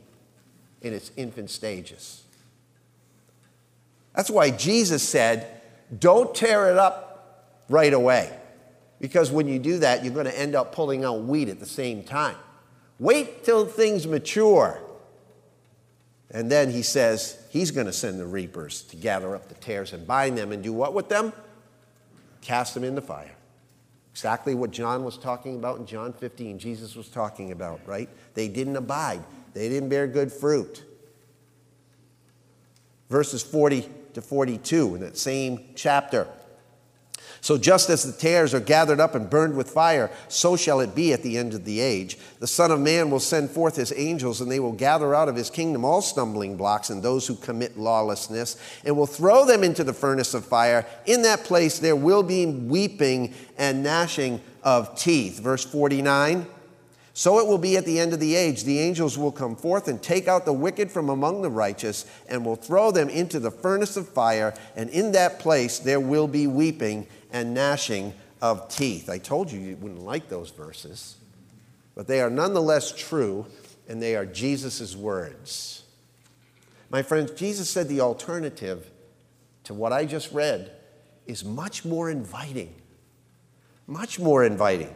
[0.82, 2.24] in its infant stages.
[4.16, 5.62] That's why Jesus said,
[6.00, 8.40] Don't tear it up right away.
[9.04, 11.66] Because when you do that, you're going to end up pulling out wheat at the
[11.66, 12.38] same time.
[13.00, 14.80] Wait till things mature.
[16.32, 19.92] And then he says he's going to send the reapers to gather up the tares
[19.92, 21.34] and bind them and do what with them?
[22.40, 23.36] Cast them in the fire.
[24.14, 28.08] Exactly what John was talking about in John 15, Jesus was talking about, right?
[28.36, 29.22] They didn't abide,
[29.54, 30.82] they didn't bear good fruit.
[33.10, 36.26] Verses 40 to 42 in that same chapter.
[37.44, 40.96] So just as the tares are gathered up and burned with fire, so shall it
[40.96, 42.18] be at the end of the age.
[42.40, 45.36] The Son of Man will send forth his angels, and they will gather out of
[45.36, 49.84] his kingdom all stumbling blocks and those who commit lawlessness, and will throw them into
[49.84, 50.86] the furnace of fire.
[51.06, 55.42] In that place there will be weeping and gnashing of teeth.
[55.42, 56.46] Verse 49.
[57.16, 58.64] So it will be at the end of the age.
[58.64, 62.44] The angels will come forth and take out the wicked from among the righteous and
[62.44, 64.56] will throw them into the furnace of fire.
[64.76, 69.10] And in that place there will be weeping and gnashing of teeth.
[69.10, 71.18] I told you you wouldn't like those verses,
[71.96, 73.46] but they are nonetheless true
[73.90, 75.84] and they are Jesus' words.
[76.90, 78.90] My friends, Jesus said the alternative
[79.66, 80.72] to what I just read
[81.26, 82.74] is much more inviting.
[83.88, 84.94] Much more inviting.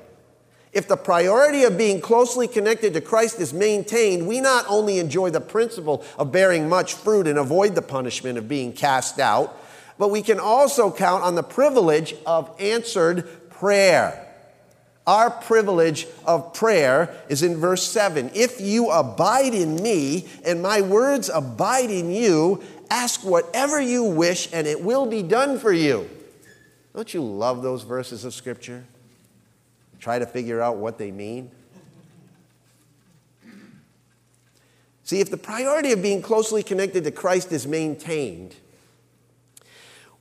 [0.73, 5.31] If the priority of being closely connected to Christ is maintained, we not only enjoy
[5.31, 9.57] the principle of bearing much fruit and avoid the punishment of being cast out,
[9.97, 14.23] but we can also count on the privilege of answered prayer.
[15.05, 18.31] Our privilege of prayer is in verse 7.
[18.33, 24.49] If you abide in me and my words abide in you, ask whatever you wish
[24.51, 26.09] and it will be done for you.
[26.93, 28.83] Don't you love those verses of Scripture?
[29.99, 31.51] try to figure out what they mean?
[35.03, 38.55] See, if the priority of being closely connected to Christ is maintained,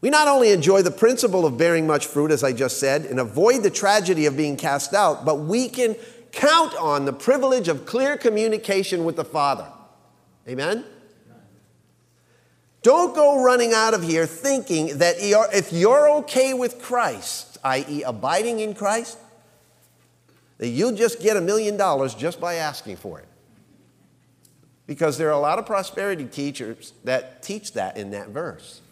[0.06, 3.18] we not only enjoy the principle of bearing much fruit, as I just said, and
[3.18, 5.96] avoid the tragedy of being cast out, but we can
[6.30, 9.66] count on the privilege of clear communication with the Father.
[10.48, 10.84] Amen?
[12.82, 18.60] Don't go running out of here thinking that if you're okay with Christ, i.e., abiding
[18.60, 19.18] in Christ,
[20.58, 23.26] that you'll just get a million dollars just by asking for it.
[24.86, 28.82] Because there are a lot of prosperity teachers that teach that in that verse.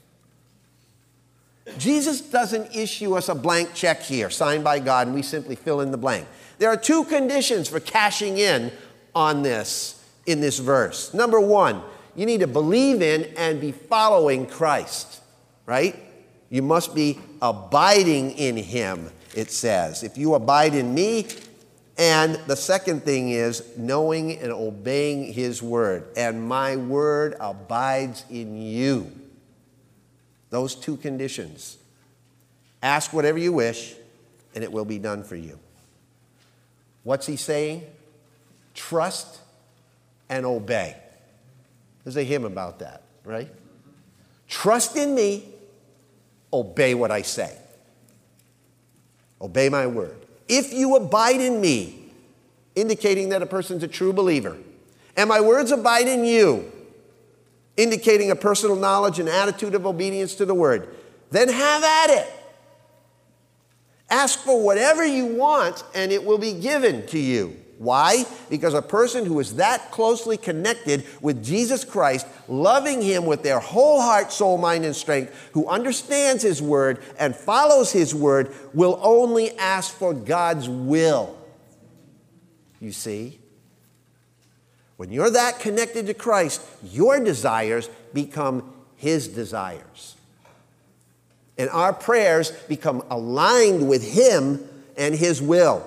[1.78, 5.80] Jesus doesn't issue us a blank check here, signed by God, and we simply fill
[5.80, 6.26] in the blank.
[6.58, 8.70] There are two conditions for cashing in
[9.14, 11.12] on this in this verse.
[11.12, 11.82] Number one,
[12.14, 15.20] you need to believe in and be following Christ,
[15.66, 15.96] right?
[16.50, 20.02] You must be abiding in Him, it says.
[20.02, 21.26] If you abide in me
[21.96, 26.06] and the second thing is knowing and obeying His word.
[26.16, 29.10] And my word abides in you.
[30.54, 31.78] Those two conditions.
[32.80, 33.96] Ask whatever you wish,
[34.54, 35.58] and it will be done for you.
[37.02, 37.82] What's He saying?
[38.72, 39.40] Trust
[40.28, 40.94] and obey.
[42.04, 43.50] There's a hymn about that, right?
[44.46, 45.44] Trust in me,
[46.52, 47.58] obey what I say.
[49.40, 50.14] Obey my word.
[50.46, 52.12] If you abide in me,
[52.76, 54.56] indicating that a person's a true believer,
[55.16, 56.70] and my words abide in you,
[57.76, 60.94] indicating a personal knowledge and attitude of obedience to the word,
[61.30, 62.32] then have at it.
[64.10, 67.56] Ask for whatever you want, and it will be given to you.
[67.78, 68.24] Why?
[68.48, 73.58] Because a person who is that closely connected with Jesus Christ, loving Him with their
[73.58, 79.00] whole heart, soul, mind, and strength, who understands His Word and follows His Word, will
[79.02, 81.36] only ask for God's will.
[82.80, 83.40] You see?
[84.96, 90.16] When you're that connected to Christ, your desires become His desires.
[91.58, 94.66] And our prayers become aligned with Him
[94.96, 95.84] and His will.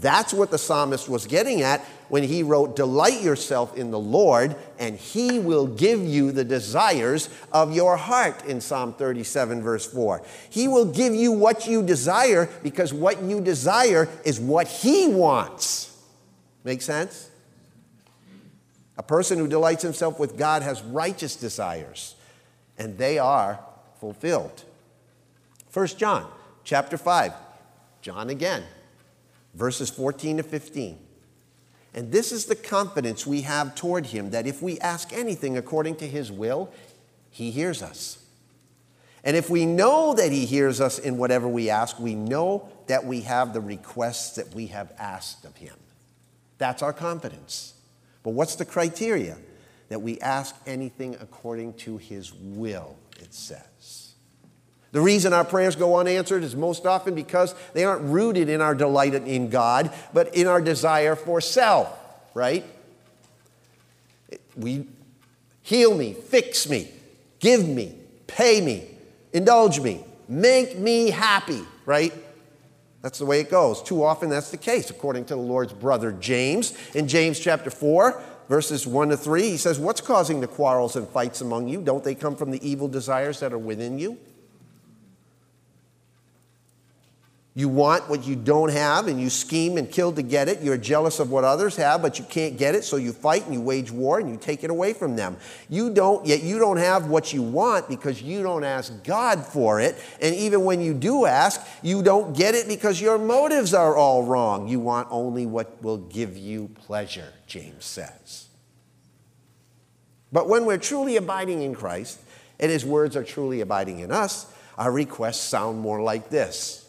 [0.00, 4.54] That's what the psalmist was getting at when he wrote, Delight yourself in the Lord,
[4.78, 10.22] and he will give you the desires of your heart in Psalm 37, verse 4.
[10.50, 15.96] He will give you what you desire because what you desire is what he wants.
[16.62, 17.29] Make sense?
[19.00, 22.16] A person who delights himself with God has righteous desires,
[22.76, 23.58] and they are
[23.98, 24.62] fulfilled.
[25.72, 26.30] 1 John
[26.64, 27.32] chapter 5.
[28.02, 28.62] John again
[29.54, 30.98] verses 14 to 15.
[31.94, 35.96] And this is the confidence we have toward him that if we ask anything according
[35.96, 36.70] to his will,
[37.30, 38.22] he hears us.
[39.24, 43.06] And if we know that he hears us in whatever we ask, we know that
[43.06, 45.76] we have the requests that we have asked of him.
[46.58, 47.79] That's our confidence.
[48.22, 49.36] But what's the criteria?
[49.88, 54.14] That we ask anything according to his will, it says.
[54.92, 58.74] The reason our prayers go unanswered is most often because they aren't rooted in our
[58.74, 61.96] delight in God, but in our desire for self,
[62.34, 62.64] right?
[64.56, 64.86] We
[65.62, 66.90] heal me, fix me,
[67.38, 67.94] give me,
[68.26, 68.88] pay me,
[69.32, 72.12] indulge me, make me happy, right?
[73.02, 73.82] That's the way it goes.
[73.82, 76.74] Too often that's the case, according to the Lord's brother James.
[76.94, 81.08] In James chapter 4, verses 1 to 3, he says, What's causing the quarrels and
[81.08, 81.80] fights among you?
[81.80, 84.18] Don't they come from the evil desires that are within you?
[87.52, 90.62] You want what you don't have and you scheme and kill to get it.
[90.62, 93.52] You're jealous of what others have, but you can't get it, so you fight and
[93.52, 95.36] you wage war and you take it away from them.
[95.68, 99.80] You don't, yet you don't have what you want because you don't ask God for
[99.80, 99.96] it.
[100.22, 104.22] And even when you do ask, you don't get it because your motives are all
[104.22, 104.68] wrong.
[104.68, 108.46] You want only what will give you pleasure, James says.
[110.32, 112.20] But when we're truly abiding in Christ
[112.60, 114.46] and his words are truly abiding in us,
[114.78, 116.79] our requests sound more like this.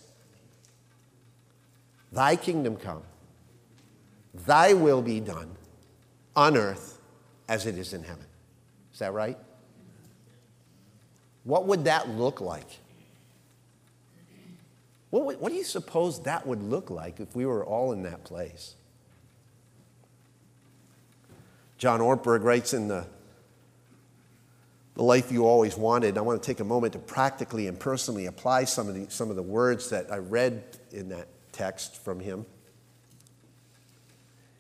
[2.12, 3.04] Thy kingdom come,
[4.46, 5.56] thy will be done
[6.36, 7.00] on earth
[7.48, 8.26] as it is in heaven.
[8.94, 9.38] Is that right?
[11.44, 12.68] What would that look like?
[15.10, 18.24] What, what do you suppose that would look like if we were all in that
[18.24, 18.76] place?
[21.78, 23.06] John Ortberg writes in the,
[24.94, 26.18] the Life You Always Wanted.
[26.18, 29.30] I want to take a moment to practically and personally apply some of the, some
[29.30, 32.46] of the words that I read in that text from him.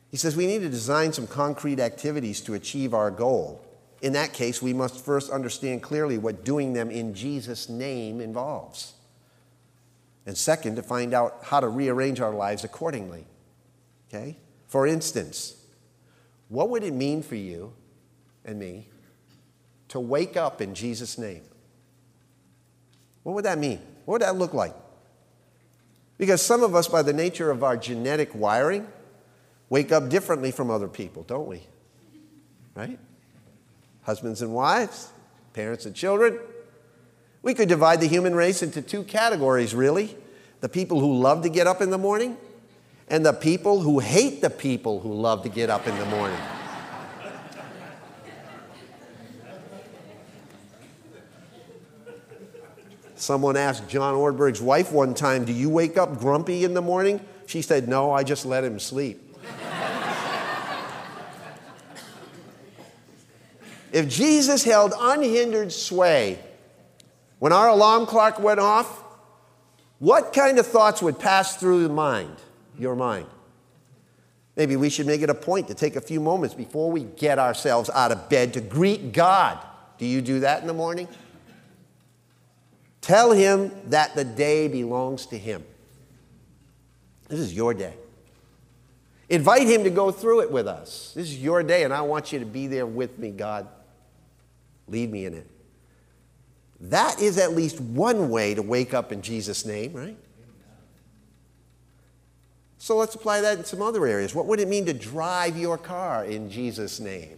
[0.09, 3.65] He says we need to design some concrete activities to achieve our goal.
[4.01, 8.93] In that case, we must first understand clearly what doing them in Jesus' name involves.
[10.25, 13.25] And second, to find out how to rearrange our lives accordingly.
[14.09, 14.37] Okay?
[14.67, 15.55] For instance,
[16.49, 17.73] what would it mean for you
[18.43, 18.89] and me
[19.89, 21.43] to wake up in Jesus' name?
[23.23, 23.79] What would that mean?
[24.05, 24.75] What would that look like?
[26.21, 28.87] Because some of us, by the nature of our genetic wiring,
[29.69, 31.63] wake up differently from other people, don't we?
[32.75, 32.99] Right?
[34.03, 35.09] Husbands and wives,
[35.53, 36.37] parents and children.
[37.41, 40.15] We could divide the human race into two categories, really
[40.59, 42.37] the people who love to get up in the morning,
[43.09, 46.37] and the people who hate the people who love to get up in the morning.
[53.21, 57.23] Someone asked John Ortberg's wife one time, Do you wake up grumpy in the morning?
[57.45, 59.35] She said, No, I just let him sleep.
[63.91, 66.39] if Jesus held unhindered sway
[67.37, 69.03] when our alarm clock went off,
[69.99, 72.37] what kind of thoughts would pass through the mind,
[72.79, 73.27] your mind?
[74.55, 77.37] Maybe we should make it a point to take a few moments before we get
[77.37, 79.59] ourselves out of bed to greet God.
[79.99, 81.07] Do you do that in the morning?
[83.01, 85.63] Tell him that the day belongs to him.
[87.27, 87.95] This is your day.
[89.29, 91.13] Invite him to go through it with us.
[91.15, 93.67] This is your day, and I want you to be there with me, God.
[94.87, 95.47] Lead me in it.
[96.81, 100.17] That is at least one way to wake up in Jesus' name, right?
[102.77, 104.33] So let's apply that in some other areas.
[104.33, 107.37] What would it mean to drive your car in Jesus' name?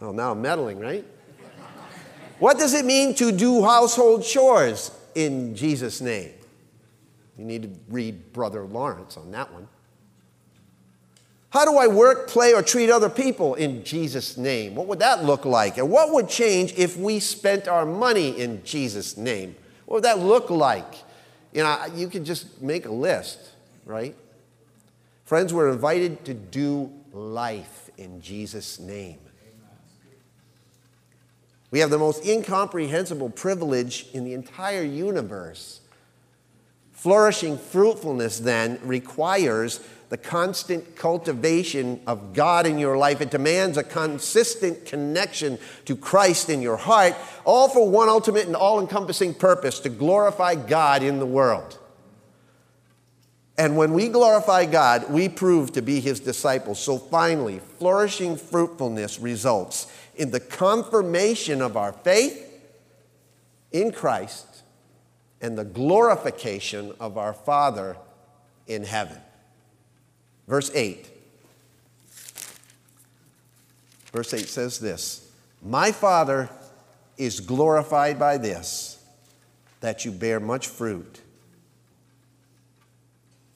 [0.00, 1.04] Oh, now I'm meddling, right?
[2.38, 6.32] What does it mean to do household chores in Jesus' name?
[7.38, 9.68] You need to read Brother Lawrence on that one.
[11.50, 14.74] How do I work, play, or treat other people in Jesus' name?
[14.74, 15.78] What would that look like?
[15.78, 19.54] And what would change if we spent our money in Jesus' name?
[19.86, 20.92] What would that look like?
[21.52, 23.38] You know, you could just make a list,
[23.86, 24.16] right?
[25.24, 29.20] Friends, we're invited to do life in Jesus' name.
[31.74, 35.80] We have the most incomprehensible privilege in the entire universe.
[36.92, 43.20] Flourishing fruitfulness then requires the constant cultivation of God in your life.
[43.20, 48.54] It demands a consistent connection to Christ in your heart, all for one ultimate and
[48.54, 51.80] all encompassing purpose to glorify God in the world.
[53.56, 56.80] And when we glorify God, we prove to be his disciples.
[56.80, 59.86] So finally, flourishing fruitfulness results
[60.16, 62.50] in the confirmation of our faith
[63.70, 64.62] in Christ
[65.40, 67.96] and the glorification of our Father
[68.66, 69.18] in heaven.
[70.48, 71.10] Verse 8.
[74.12, 75.30] Verse 8 says this
[75.62, 76.48] My Father
[77.16, 79.02] is glorified by this,
[79.80, 81.20] that you bear much fruit,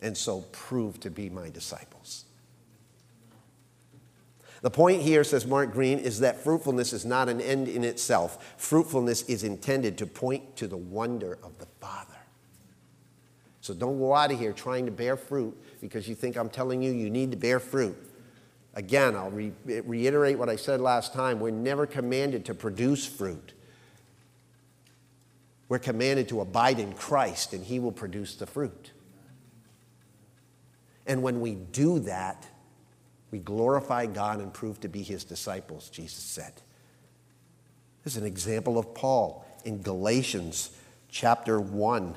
[0.01, 2.25] and so prove to be my disciples.
[4.61, 8.55] The point here, says Mark Greene, is that fruitfulness is not an end in itself.
[8.57, 12.15] Fruitfulness is intended to point to the wonder of the Father.
[13.61, 16.83] So don't go out of here trying to bear fruit because you think I'm telling
[16.83, 17.97] you you need to bear fruit.
[18.75, 21.39] Again, I'll re- reiterate what I said last time.
[21.39, 23.53] We're never commanded to produce fruit.
[25.69, 28.93] We're commanded to abide in Christ, and He will produce the fruit.
[31.09, 32.47] And when we do that,
[33.31, 36.53] we glorify God and prove to be his disciples, Jesus said.
[38.05, 40.71] This is an example of Paul in Galatians
[41.09, 42.15] chapter 1.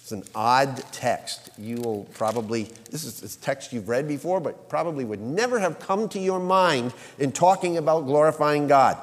[0.00, 1.50] It's an odd text.
[1.56, 5.78] You will probably, this is a text you've read before, but probably would never have
[5.78, 8.98] come to your mind in talking about glorifying God.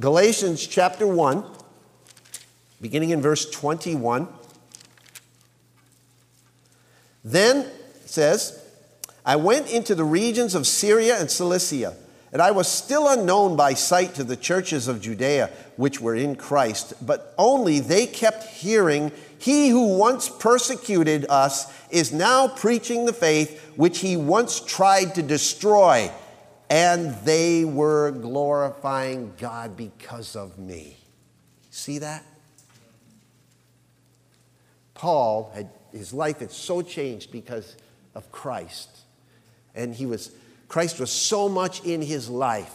[0.00, 1.44] Galatians chapter 1,
[2.80, 4.28] beginning in verse 21.
[7.24, 7.66] Then
[8.08, 8.62] says,
[9.24, 11.94] I went into the regions of Syria and Cilicia,
[12.32, 16.36] and I was still unknown by sight to the churches of Judea which were in
[16.36, 23.12] Christ, but only they kept hearing, He who once persecuted us is now preaching the
[23.12, 26.10] faith which he once tried to destroy,
[26.68, 30.96] and they were glorifying God because of me.
[31.70, 32.24] See that?
[34.94, 37.76] Paul had his life had so changed because
[38.14, 38.88] of Christ.
[39.74, 40.30] And he was
[40.68, 42.74] Christ was so much in his life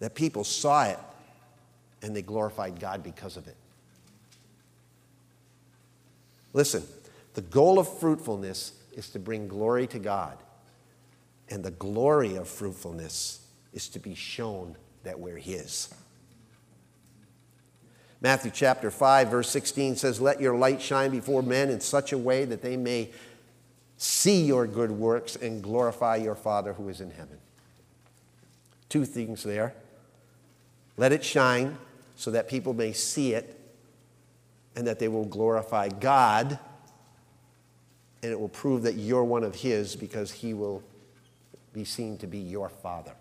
[0.00, 0.98] that people saw it
[2.02, 3.56] and they glorified God because of it.
[6.52, 6.82] Listen,
[7.34, 10.36] the goal of fruitfulness is to bring glory to God.
[11.48, 15.94] And the glory of fruitfulness is to be shown that we're His.
[18.20, 22.18] Matthew chapter 5, verse 16 says, Let your light shine before men in such a
[22.18, 23.10] way that they may
[23.96, 27.38] see your good works and glorify your Father who is in heaven.
[28.88, 29.74] Two things there.
[30.96, 31.76] Let it shine
[32.16, 33.60] so that people may see it
[34.74, 36.58] and that they will glorify God
[38.22, 40.82] and it will prove that you're one of His because He will
[41.72, 43.12] be seen to be your Father.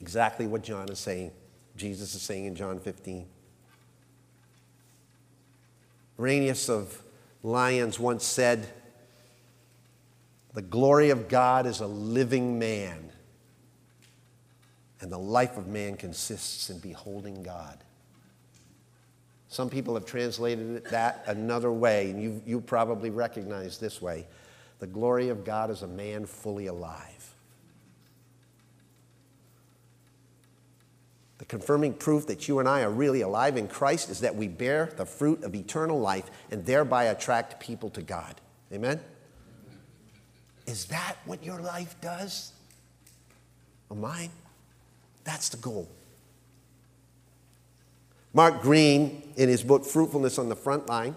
[0.00, 1.32] Exactly what John is saying.
[1.76, 3.26] Jesus is saying in John 15.
[6.18, 7.02] Irenaeus of
[7.42, 8.68] Lyons once said,
[10.54, 13.10] The glory of God is a living man,
[15.00, 17.78] and the life of man consists in beholding God.
[19.48, 24.26] Some people have translated that another way, and you, you probably recognize this way.
[24.78, 27.34] The glory of God is a man fully alive.
[31.38, 34.48] The confirming proof that you and I are really alive in Christ is that we
[34.48, 38.40] bear the fruit of eternal life and thereby attract people to God.
[38.72, 39.00] Amen?
[40.68, 42.52] Is that what your life does?
[43.88, 44.28] Or mine?
[45.24, 45.88] That's the goal.
[48.34, 51.16] Mark Greene, in his book Fruitfulness on the Front Line,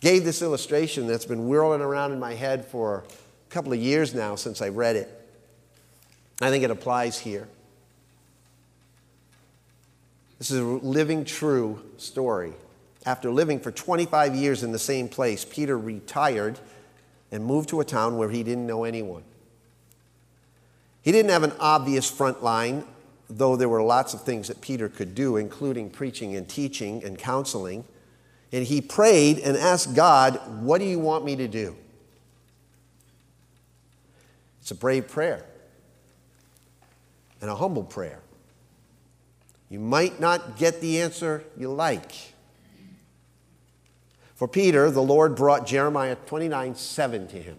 [0.00, 3.04] gave this illustration that's been whirling around in my head for
[3.48, 5.08] a couple of years now since I read it.
[6.42, 7.48] I think it applies here.
[10.38, 12.52] This is a living true story.
[13.06, 16.58] After living for 25 years in the same place, Peter retired
[17.32, 19.22] and moved to a town where he didn't know anyone.
[21.02, 22.84] He didn't have an obvious front line,
[23.28, 27.18] though there were lots of things that Peter could do, including preaching and teaching and
[27.18, 27.84] counseling.
[28.52, 31.76] And he prayed and asked God, What do you want me to do?
[34.60, 35.44] It's a brave prayer
[37.40, 38.20] and a humble prayer.
[39.70, 42.12] You might not get the answer you like.
[44.40, 47.58] For Peter, the Lord brought Jeremiah 29 7 to him.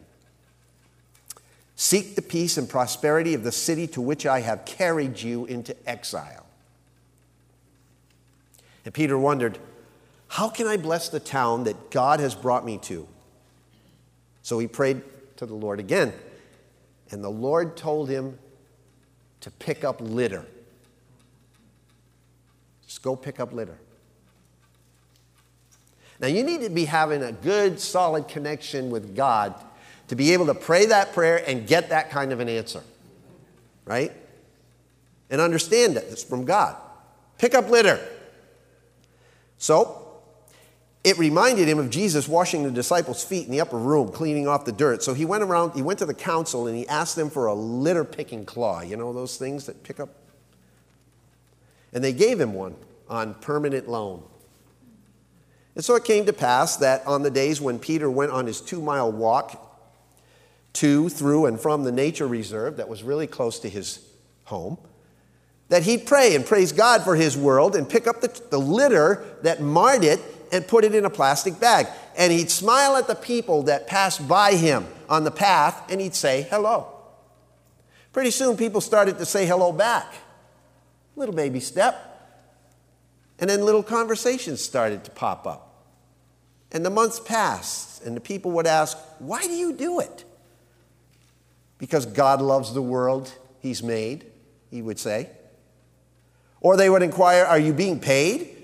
[1.76, 5.76] Seek the peace and prosperity of the city to which I have carried you into
[5.88, 6.48] exile.
[8.84, 9.60] And Peter wondered,
[10.28, 13.08] How can I bless the town that God has brought me to?
[14.42, 15.04] So he prayed
[15.38, 16.12] to the Lord again.
[17.12, 18.40] And the Lord told him
[19.42, 20.48] to pick up litter.
[22.88, 23.78] Just go pick up litter.
[26.22, 29.56] Now, you need to be having a good, solid connection with God
[30.08, 32.84] to be able to pray that prayer and get that kind of an answer,
[33.86, 34.12] right?
[35.30, 36.76] And understand that it's from God.
[37.38, 38.00] Pick up litter.
[39.58, 39.98] So,
[41.04, 44.66] it reminded him of Jesus washing the disciples' feet in the upper room, cleaning off
[44.66, 45.02] the dirt.
[45.02, 47.54] So he went around, he went to the council and he asked them for a
[47.56, 48.82] litter picking claw.
[48.82, 50.10] You know those things that pick up
[51.94, 52.76] and they gave him one
[53.10, 54.24] on permanent loan.
[55.76, 58.60] And so it came to pass that on the days when Peter went on his
[58.62, 59.68] two mile walk
[60.74, 64.00] to, through, and from the nature reserve that was really close to his
[64.46, 64.78] home,
[65.70, 69.24] that he'd pray and praise God for his world and pick up the, the litter
[69.44, 70.20] that marred it
[70.52, 71.88] and put it in a plastic bag.
[72.18, 76.16] And he'd smile at the people that passed by him on the path and he'd
[76.16, 76.88] say hello.
[78.12, 80.14] Pretty soon, people started to say hello back.
[81.16, 82.11] Little baby step.
[83.42, 85.68] And then little conversations started to pop up.
[86.72, 90.24] And the months passed, and the people would ask, Why do you do it?
[91.78, 94.26] Because God loves the world He's made,
[94.72, 95.30] he would say.
[96.62, 98.58] Or they would inquire, Are you being paid?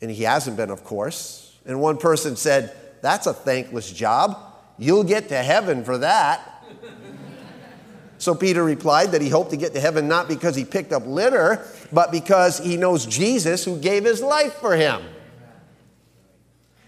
[0.00, 1.56] And he hasn't been, of course.
[1.66, 4.38] And one person said, That's a thankless job.
[4.78, 6.64] You'll get to heaven for that.
[8.18, 11.06] so Peter replied that he hoped to get to heaven not because he picked up
[11.06, 15.02] litter, but because he knows Jesus who gave his life for him.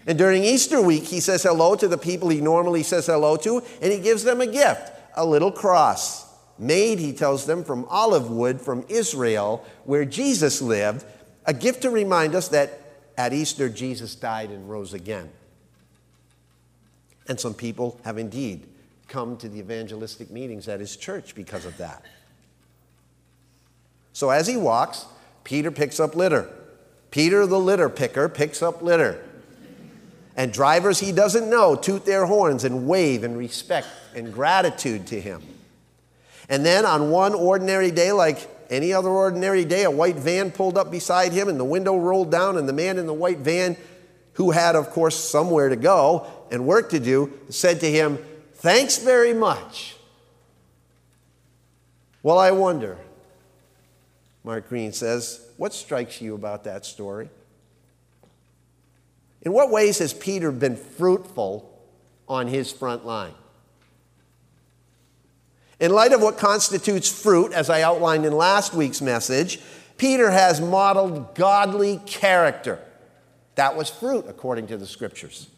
[0.07, 3.63] And during Easter week, he says hello to the people he normally says hello to,
[3.81, 6.25] and he gives them a gift a little cross.
[6.57, 11.05] Made, he tells them, from olive wood from Israel, where Jesus lived,
[11.45, 12.79] a gift to remind us that
[13.17, 15.29] at Easter Jesus died and rose again.
[17.27, 18.67] And some people have indeed
[19.07, 22.03] come to the evangelistic meetings at his church because of that.
[24.15, 25.07] So as he walks,
[25.43, 26.49] Peter picks up litter.
[27.11, 29.21] Peter, the litter picker, picks up litter.
[30.37, 35.19] And drivers he doesn't know toot their horns and wave in respect and gratitude to
[35.19, 35.43] him.
[36.47, 40.77] And then on one ordinary day, like any other ordinary day, a white van pulled
[40.77, 43.75] up beside him and the window rolled down, and the man in the white van,
[44.35, 48.17] who had, of course, somewhere to go and work to do, said to him,
[48.53, 49.97] Thanks very much.
[52.23, 52.97] Well, I wonder,
[54.45, 57.29] Mark Greene says, what strikes you about that story?
[59.41, 61.83] In what ways has Peter been fruitful
[62.29, 63.33] on his front line?
[65.79, 69.59] In light of what constitutes fruit, as I outlined in last week's message,
[69.97, 72.79] Peter has modeled godly character.
[73.55, 75.49] That was fruit, according to the scriptures.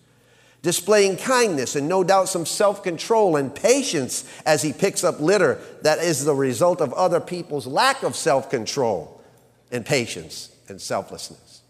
[0.67, 5.61] Displaying kindness and no doubt some self control and patience as he picks up litter
[5.83, 9.23] that is the result of other people's lack of self control
[9.71, 11.61] and patience and selflessness.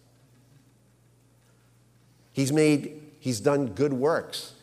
[2.32, 4.54] He's made, he's done good works,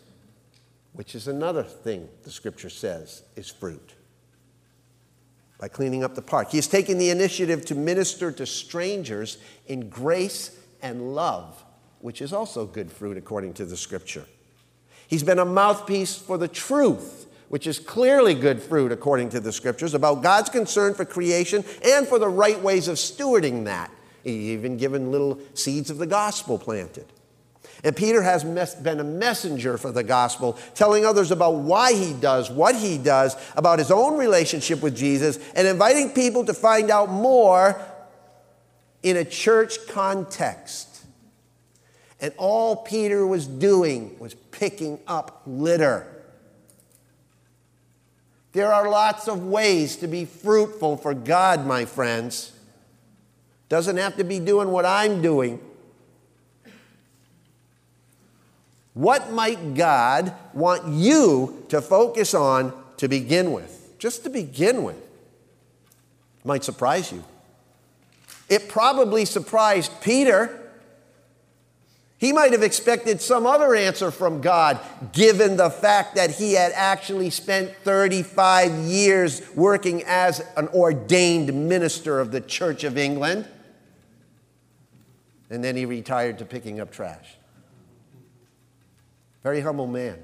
[0.95, 3.93] which is another thing the scripture says is fruit.
[5.61, 6.51] By cleaning up the park.
[6.51, 11.64] He has taken the initiative to minister to strangers in grace and love,
[12.05, 14.27] which is also good fruit according to the scripture.
[15.09, 19.51] He's been a mouthpiece for the truth, which is clearly good fruit according to the
[19.53, 23.91] scriptures, about God's concern for creation and for the right ways of stewarding that.
[24.23, 27.07] He even given little seeds of the gospel planted.
[27.83, 28.45] And Peter has
[28.75, 33.35] been a messenger for the gospel, telling others about why he does what he does,
[33.57, 37.81] about his own relationship with Jesus, and inviting people to find out more
[39.03, 40.94] in a church context.
[42.21, 46.07] And all Peter was doing was picking up litter.
[48.53, 52.53] There are lots of ways to be fruitful for God, my friends.
[53.69, 55.61] Doesn't have to be doing what I'm doing.
[58.95, 63.97] What might God want you to focus on to begin with?
[63.99, 65.03] Just to begin with.
[66.45, 67.25] Might surprise you.
[68.49, 70.64] It probably surprised Peter.
[72.25, 74.81] He might have expected some other answer from God,
[75.13, 82.21] given the fact that he had actually spent 35 years working as an ordained minister
[82.21, 83.47] of the Church of England.
[85.51, 87.37] And then he retired to picking up trash.
[89.43, 90.19] Very humble man,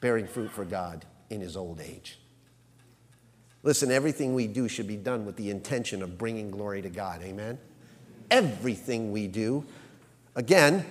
[0.00, 2.16] bearing fruit for God in his old age.
[3.64, 7.22] Listen, everything we do should be done with the intention of bringing glory to God.
[7.24, 7.58] Amen?
[8.30, 9.64] Everything we do.
[10.34, 10.84] Again,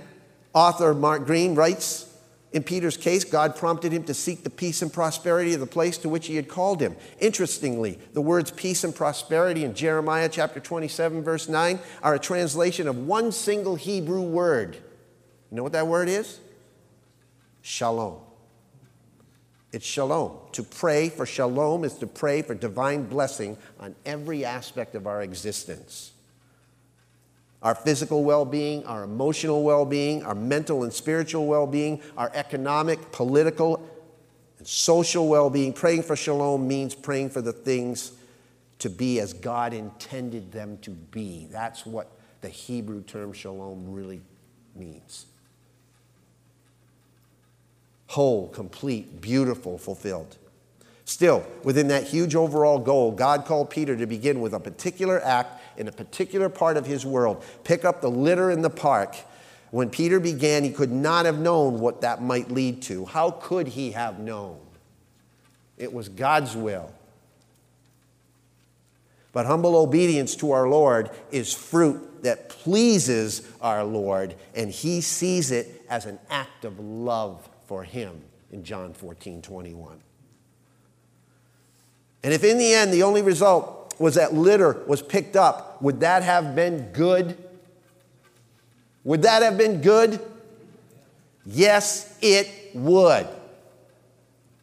[0.53, 2.05] author Mark Greene writes
[2.53, 5.97] in Peter's case, God prompted him to seek the peace and prosperity of the place
[5.99, 6.95] to which he had called him.
[7.19, 12.87] Interestingly, the words peace and prosperity in Jeremiah chapter 27, verse 9, are a translation
[12.87, 14.75] of one single Hebrew word.
[15.51, 16.39] You know what that word is?
[17.67, 18.17] shalom.
[19.73, 20.37] It's shalom.
[20.53, 25.21] To pray for shalom is to pray for divine blessing on every aspect of our
[25.21, 26.13] existence.
[27.63, 32.31] Our physical well being, our emotional well being, our mental and spiritual well being, our
[32.33, 33.81] economic, political,
[34.59, 35.73] and social well being.
[35.73, 38.11] Praying for shalom means praying for the things
[38.79, 41.47] to be as God intended them to be.
[41.51, 44.21] That's what the Hebrew term shalom really
[44.75, 45.25] means
[48.07, 50.37] whole, complete, beautiful, fulfilled.
[51.05, 55.56] Still, within that huge overall goal, God called Peter to begin with a particular act
[55.77, 57.43] in a particular part of his world.
[57.63, 59.15] Pick up the litter in the park.
[59.71, 63.05] When Peter began, he could not have known what that might lead to.
[63.05, 64.59] How could he have known?
[65.77, 66.91] It was God's will.
[69.33, 75.51] But humble obedience to our Lord is fruit that pleases our Lord, and he sees
[75.51, 78.21] it as an act of love for him
[78.51, 79.99] in John 14 21.
[82.23, 86.01] And if in the end the only result was that litter was picked up, would
[86.01, 87.37] that have been good?
[89.03, 90.19] Would that have been good?
[91.45, 93.27] Yes, it would.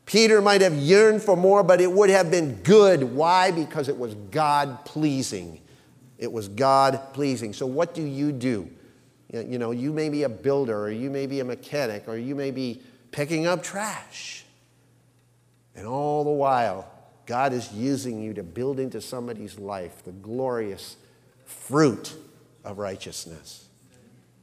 [0.07, 3.03] Peter might have yearned for more, but it would have been good.
[3.03, 3.51] Why?
[3.51, 5.61] Because it was God pleasing.
[6.19, 7.53] It was God pleasing.
[7.53, 8.69] So, what do you do?
[9.33, 12.35] You know, you may be a builder, or you may be a mechanic, or you
[12.35, 14.45] may be picking up trash.
[15.75, 16.89] And all the while,
[17.27, 20.97] God is using you to build into somebody's life the glorious
[21.45, 22.15] fruit
[22.65, 23.67] of righteousness.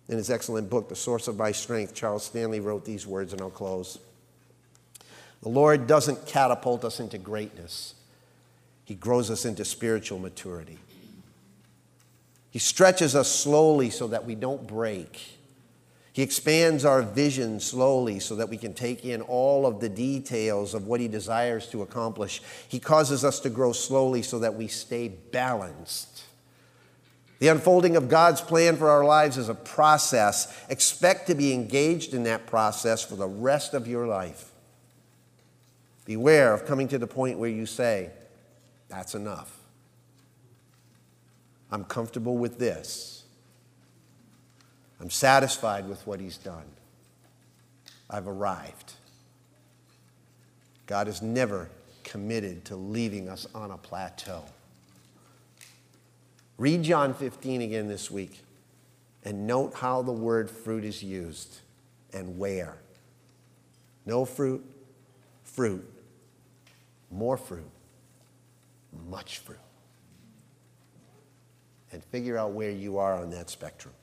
[0.08, 3.42] In his excellent book, The Source of My Strength, Charles Stanley wrote these words, and
[3.42, 4.00] I'll close.
[5.42, 7.96] The Lord doesn't catapult us into greatness,
[8.84, 10.80] He grows us into spiritual maturity.
[12.50, 15.40] He stretches us slowly so that we don't break.
[16.14, 20.74] He expands our vision slowly so that we can take in all of the details
[20.74, 22.42] of what He desires to accomplish.
[22.68, 26.24] He causes us to grow slowly so that we stay balanced.
[27.40, 30.54] The unfolding of God's plan for our lives is a process.
[30.70, 34.52] Expect to be engaged in that process for the rest of your life.
[36.06, 38.12] Beware of coming to the point where you say,
[38.90, 39.58] That's enough.
[41.72, 43.21] I'm comfortable with this.
[45.02, 46.66] I'm satisfied with what He's done.
[48.10, 48.94] I've arrived.
[50.86, 51.70] God is never
[52.04, 54.44] committed to leaving us on a plateau.
[56.58, 58.42] Read John 15 again this week
[59.24, 61.60] and note how the word fruit is used
[62.14, 62.78] and where.
[64.06, 64.64] No fruit,
[65.44, 65.90] fruit,
[67.10, 67.70] more fruit,
[69.10, 69.58] much fruit
[71.92, 73.94] and figure out where you are on that spectrum.